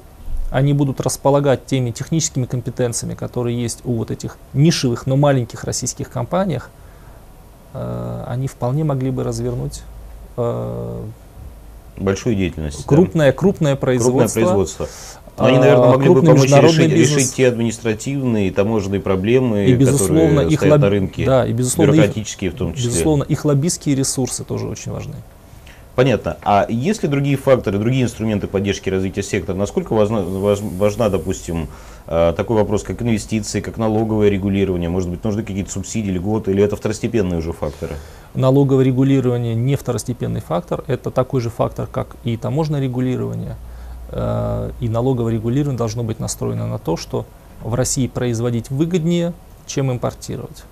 [0.51, 6.11] они будут располагать теми техническими компетенциями, которые есть у вот этих нишевых, но маленьких российских
[6.11, 6.70] компаниях,
[7.74, 9.82] э, они вполне могли бы развернуть
[10.36, 11.03] э,
[11.96, 12.84] большую деятельность.
[12.86, 13.36] Крупное, да?
[13.36, 14.40] крупное производство.
[14.40, 14.88] Крупное производство.
[15.38, 20.28] Но они, наверное, могли бы помочь решить, решить те административные и таможенные проблемы, и, безусловно,
[20.28, 20.80] которые их стоят лоб...
[20.80, 22.90] на рынке, да, и, безусловно, бюрократические в том числе.
[22.90, 25.14] Безусловно, их лоббистские ресурсы тоже очень важны.
[25.99, 26.36] Понятно.
[26.44, 29.57] А есть ли другие факторы, другие инструменты поддержки развития сектора?
[29.57, 31.66] Насколько важна, важна допустим,
[32.07, 34.88] а, такой вопрос, как инвестиции, как налоговое регулирование?
[34.88, 37.96] Может быть, нужны какие-то субсидии, льготы, или это второстепенные уже факторы?
[38.34, 43.57] Налоговое регулирование не второстепенный фактор, это такой же фактор, как и таможенное регулирование.
[44.12, 47.26] Э, и налоговое регулирование должно быть настроено на то, что
[47.61, 49.32] в России производить выгоднее,
[49.66, 50.62] чем импортировать.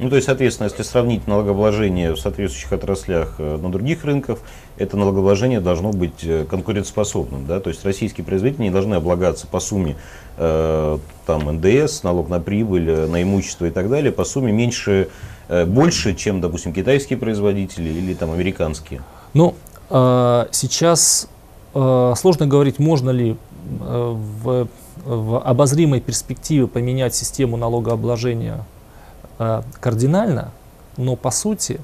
[0.00, 4.38] Ну, то есть, соответственно, если сравнить налогообложение в соответствующих отраслях э, на других рынках,
[4.76, 7.46] это налогообложение должно быть э, конкурентоспособным.
[7.46, 7.60] Да?
[7.60, 9.96] То есть, российские производители не должны облагаться по сумме
[10.36, 15.10] э, там, НДС, налог на прибыль, э, на имущество и так далее, по сумме меньше,
[15.48, 19.00] э, больше, чем, допустим, китайские производители или там, американские.
[19.32, 19.54] Ну,
[19.90, 21.28] э, сейчас
[21.72, 23.36] э, сложно говорить, можно ли
[23.80, 24.68] э, в,
[25.04, 28.64] в обозримой перспективе поменять систему налогообложения
[29.80, 30.50] кардинально,
[30.96, 31.80] но по сути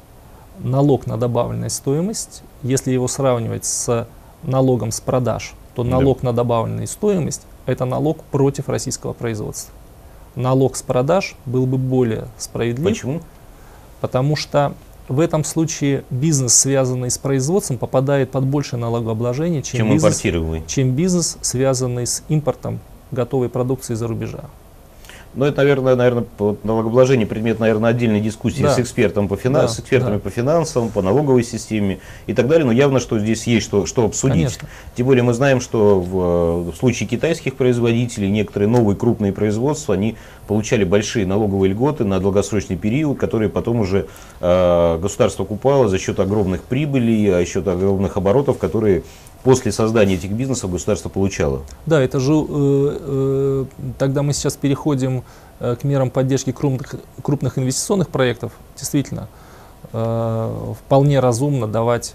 [0.58, 4.06] налог на добавленную стоимость, если его сравнивать с
[4.42, 6.28] налогом с продаж, то налог да.
[6.28, 9.72] на добавленную стоимость это налог против российского производства.
[10.36, 12.88] Налог с продаж был бы более справедлив.
[12.88, 13.20] Почему?
[14.00, 14.74] Потому что
[15.08, 20.20] в этом случае бизнес, связанный с производством, попадает под большее налогообложение, чем, чем, бизнес,
[20.68, 22.78] чем бизнес, связанный с импортом
[23.10, 24.44] готовой продукции из-за рубежа.
[25.34, 26.24] Но это, наверное, наверное,
[26.64, 28.74] налогообложение предмет, наверное, отдельной дискуссии да.
[28.74, 30.18] с экспертом по финансам, да, с экспертами да.
[30.18, 32.66] по финансам, по налоговой системе и так далее.
[32.66, 34.36] Но явно, что здесь есть что, что обсудить.
[34.36, 34.68] Конечно.
[34.96, 40.16] Тем более мы знаем, что в, в случае китайских производителей некоторые новые крупные производства, они
[40.48, 44.08] получали большие налоговые льготы на долгосрочный период, которые потом уже
[44.40, 49.04] э, государство купало за счет огромных прибылей, за счет огромных оборотов, которые
[49.42, 51.62] после создания этих бизнесов государство получало.
[51.86, 53.64] Да, это же э, э,
[53.98, 55.24] тогда мы сейчас переходим
[55.58, 58.52] э, к мерам поддержки крупных, крупных инвестиционных проектов.
[58.76, 59.28] Действительно,
[59.92, 62.14] э, вполне разумно давать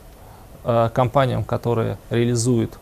[0.64, 2.78] э, компаниям, которые реализуют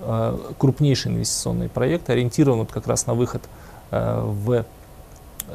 [0.00, 3.42] э, крупнейшие инвестиционные проекты, ориентированные как раз на выход
[3.90, 4.64] э, в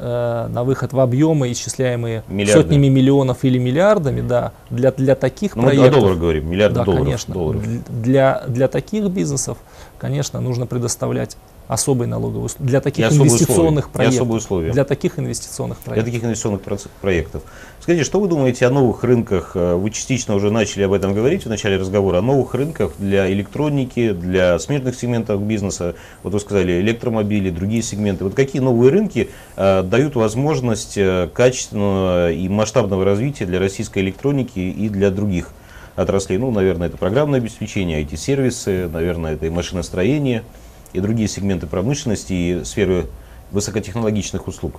[0.00, 2.62] на выход в объемы, исчисляемые Миллиарды.
[2.62, 5.90] сотнями миллионов или миллиардами, да, для, для таких ну, проектов.
[5.90, 7.04] Мы о долларах говорим, миллиарды да, долларов.
[7.04, 7.62] Конечно, долларов.
[7.88, 9.58] Для, для таких бизнесов,
[9.98, 11.36] конечно, нужно предоставлять
[11.68, 12.70] особые налоговые условия.
[12.70, 14.10] Для таких инвестиционных условия.
[14.10, 14.30] проектов.
[14.30, 14.72] условия.
[14.72, 16.04] Для таких инвестиционных проектов.
[16.04, 16.60] Для таких инвестиционных
[17.00, 17.42] проектов.
[17.80, 19.52] Скажите, что вы думаете о новых рынках?
[19.54, 22.18] Э, вы частично уже начали об этом говорить в начале разговора.
[22.18, 25.94] О новых рынках для электроники, для смежных сегментов бизнеса.
[26.22, 28.24] Вот вы сказали электромобили, другие сегменты.
[28.24, 34.58] Вот какие новые рынки э, дают возможность э, качественного и масштабного развития для российской электроники
[34.58, 35.50] и для других
[35.96, 36.38] отраслей?
[36.38, 40.44] Ну, наверное, это программное обеспечение, IT-сервисы, наверное, это и машиностроение
[40.92, 43.06] и другие сегменты промышленности и сферы
[43.50, 44.76] высокотехнологичных услуг?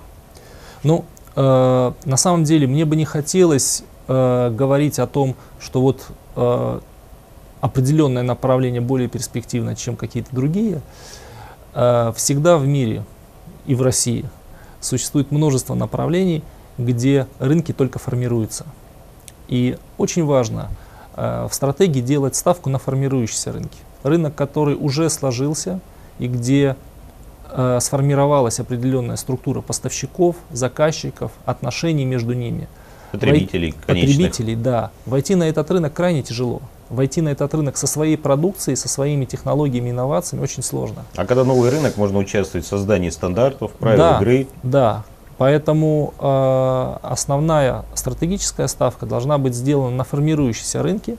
[0.82, 1.04] Ну,
[1.36, 6.06] э, на самом деле мне бы не хотелось э, говорить о том, что вот
[6.36, 6.80] э,
[7.60, 10.80] определенное направление более перспективно, чем какие-то другие.
[11.74, 13.04] Э, всегда в мире
[13.66, 14.24] и в России
[14.80, 16.42] существует множество направлений,
[16.78, 18.66] где рынки только формируются.
[19.48, 20.70] И очень важно
[21.16, 23.78] э, в стратегии делать ставку на формирующиеся рынки.
[24.02, 25.80] Рынок, который уже сложился,
[26.20, 26.76] и где
[27.50, 32.68] э, сформировалась определенная структура поставщиков, заказчиков, отношений между ними.
[33.10, 33.80] Потребителей, Вой...
[33.86, 34.92] Потребителей, да.
[35.06, 36.62] Войти на этот рынок крайне тяжело.
[36.90, 41.04] Войти на этот рынок со своей продукцией, со своими технологиями, инновациями очень сложно.
[41.16, 44.46] А когда новый рынок, можно участвовать в создании стандартов, правил да, игры.
[44.62, 45.04] Да,
[45.40, 51.16] Поэтому э, основная стратегическая ставка должна быть сделана на формирующиеся рынки,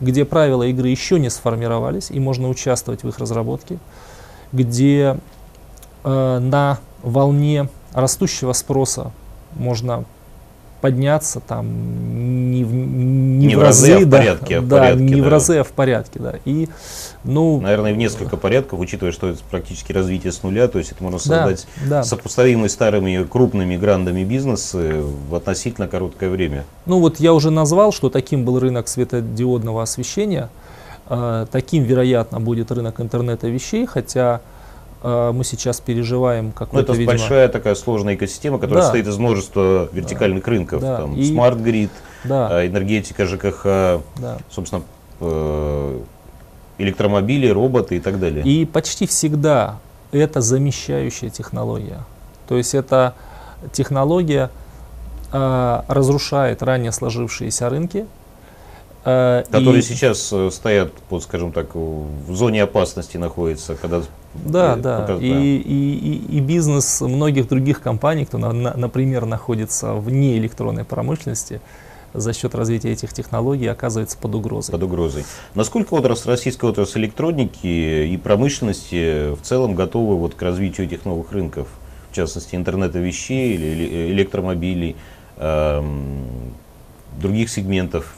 [0.00, 3.78] где правила игры еще не сформировались, и можно участвовать в их разработке
[4.52, 5.16] где
[6.04, 9.10] э, на волне растущего спроса
[9.54, 10.04] можно
[10.80, 14.68] подняться там не в, не не в разы, разы а в да, порядке, а в
[14.68, 15.26] да, порядке, не да.
[15.26, 16.34] в разы, а в порядке, да.
[16.44, 16.68] И,
[17.24, 21.02] ну, Наверное, в несколько порядков, учитывая, что это практически развитие с нуля, то есть это
[21.02, 22.02] можно создать да, да.
[22.02, 26.64] сопоставимые старыми крупными грандами бизнесы в относительно короткое время.
[26.86, 30.48] Ну вот я уже назвал, что таким был рынок светодиодного освещения.
[31.12, 34.40] Э, таким, вероятно, будет рынок интернета вещей, хотя
[35.02, 37.18] э, мы сейчас переживаем какую-то, Ну, это видимо...
[37.18, 38.82] большая такая сложная экосистема, которая да.
[38.82, 40.50] состоит из множества вертикальных да.
[40.50, 40.80] рынков.
[40.80, 40.96] Да.
[40.98, 41.32] Там, и...
[41.34, 41.90] Grid,
[42.22, 42.62] да.
[42.62, 43.64] Э, энергетика, ЖКХ,
[44.18, 44.38] да.
[44.50, 44.82] собственно,
[46.78, 48.44] электромобили, роботы и так далее.
[48.44, 49.80] И почти всегда
[50.12, 52.04] это замещающая технология.
[52.46, 53.14] То есть это
[53.72, 54.48] технология
[55.32, 58.06] разрушает ранее сложившиеся рынки,
[59.02, 59.82] Которые и...
[59.82, 64.02] сейчас э, стоят, вот, скажем так, в зоне опасности находятся, когда
[64.34, 65.00] да, да.
[65.00, 65.40] Пока, и, да.
[65.40, 71.60] И, и, и бизнес многих других компаний, кто, на, на, например, находится вне электронной промышленности,
[72.12, 74.72] за счет развития этих технологий оказывается под угрозой.
[74.72, 75.24] Под угрозой.
[75.54, 77.66] Насколько отрасль, российская отрасль электроники
[78.06, 81.68] и промышленности в целом готовы вот к развитию этих новых рынков,
[82.10, 84.96] в частности интернета вещей или электромобилей,
[85.36, 86.24] эм,
[87.20, 88.14] других сегментов,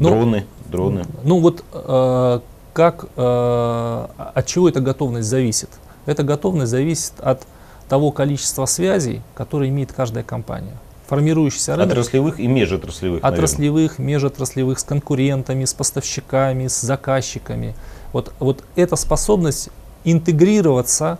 [0.00, 1.04] ну, дроны, дроны?
[1.22, 2.40] Ну вот э,
[2.72, 5.70] как, э, от чего эта готовность зависит?
[6.06, 7.46] Эта готовность зависит от
[7.88, 10.76] того количества связей, которые имеет каждая компания
[11.10, 11.90] формирующийся рынок.
[11.90, 13.24] Отраслевых и межотраслевых.
[13.24, 14.14] Отраслевых, наверное.
[14.14, 17.74] межотраслевых, с конкурентами, с поставщиками, с заказчиками.
[18.12, 19.70] Вот, вот эта способность
[20.04, 21.18] интегрироваться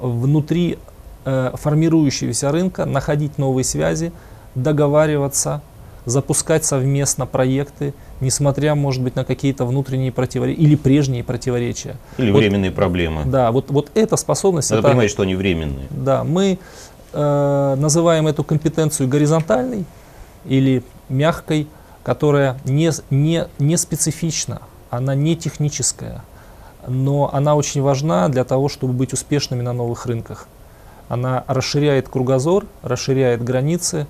[0.00, 0.78] внутри
[1.24, 4.10] э, формирующегося рынка, находить новые связи,
[4.56, 5.62] договариваться,
[6.04, 11.96] запускать совместно проекты, несмотря, может быть, на какие-то внутренние противоречия или прежние противоречия.
[12.16, 13.22] Или вот, временные проблемы.
[13.24, 14.70] Да, вот, вот эта способность...
[14.70, 15.86] Надо это, понимать, что они временные.
[15.90, 16.58] Да, мы
[17.12, 19.84] э, называем эту компетенцию горизонтальной
[20.44, 21.68] или мягкой,
[22.02, 26.24] которая не, не, не специфична, она не техническая,
[26.86, 30.48] но она очень важна для того, чтобы быть успешными на новых рынках.
[31.08, 34.06] Она расширяет кругозор, расширяет границы,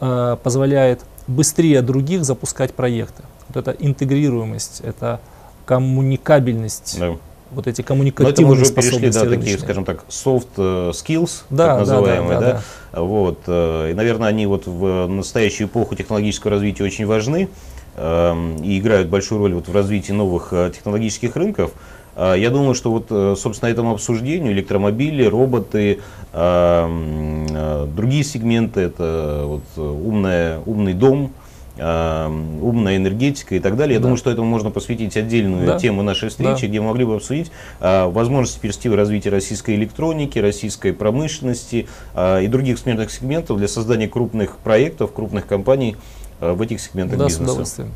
[0.00, 3.22] э, позволяет быстрее других запускать проекты.
[3.48, 5.20] Вот эта интегрируемость, это
[5.64, 7.16] коммуникабельность да
[7.50, 11.44] вот эти коммуникативные Но это мы уже перешли, да, такие, скажем так, soft э, skills,
[11.50, 12.62] да, так называемые, да, да, да,
[12.92, 13.00] да.
[13.02, 17.48] Вот, э, и, наверное, они вот в настоящую эпоху технологического развития очень важны
[17.96, 21.72] эм, и играют большую роль вот в развитии новых э, технологических рынков.
[22.16, 26.00] Я думаю, что вот, собственно, этому обсуждению электромобили, роботы,
[26.32, 27.46] эм,
[27.94, 31.32] другие сегменты, это вот умная, умный дом,
[31.78, 33.94] умная энергетика и так далее.
[33.94, 34.04] Я да.
[34.04, 35.78] думаю, что этому можно посвятить отдельную да.
[35.78, 36.68] тему нашей встречи, да.
[36.68, 42.48] где мы могли бы обсудить э, возможности перспективы развития российской электроники, российской промышленности э, и
[42.48, 45.96] других смежных сегментов для создания крупных проектов, крупных компаний
[46.40, 47.44] э, в этих сегментах да, бизнеса.
[47.44, 47.92] С удовольствием.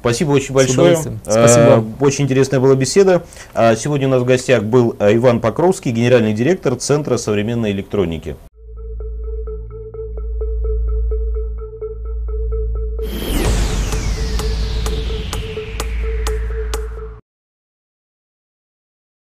[0.00, 0.96] Спасибо очень большое.
[0.96, 1.84] Спасибо.
[2.00, 3.24] Очень интересная была беседа.
[3.54, 8.36] Сегодня у нас в гостях был Иван Покровский, генеральный директор Центра современной электроники.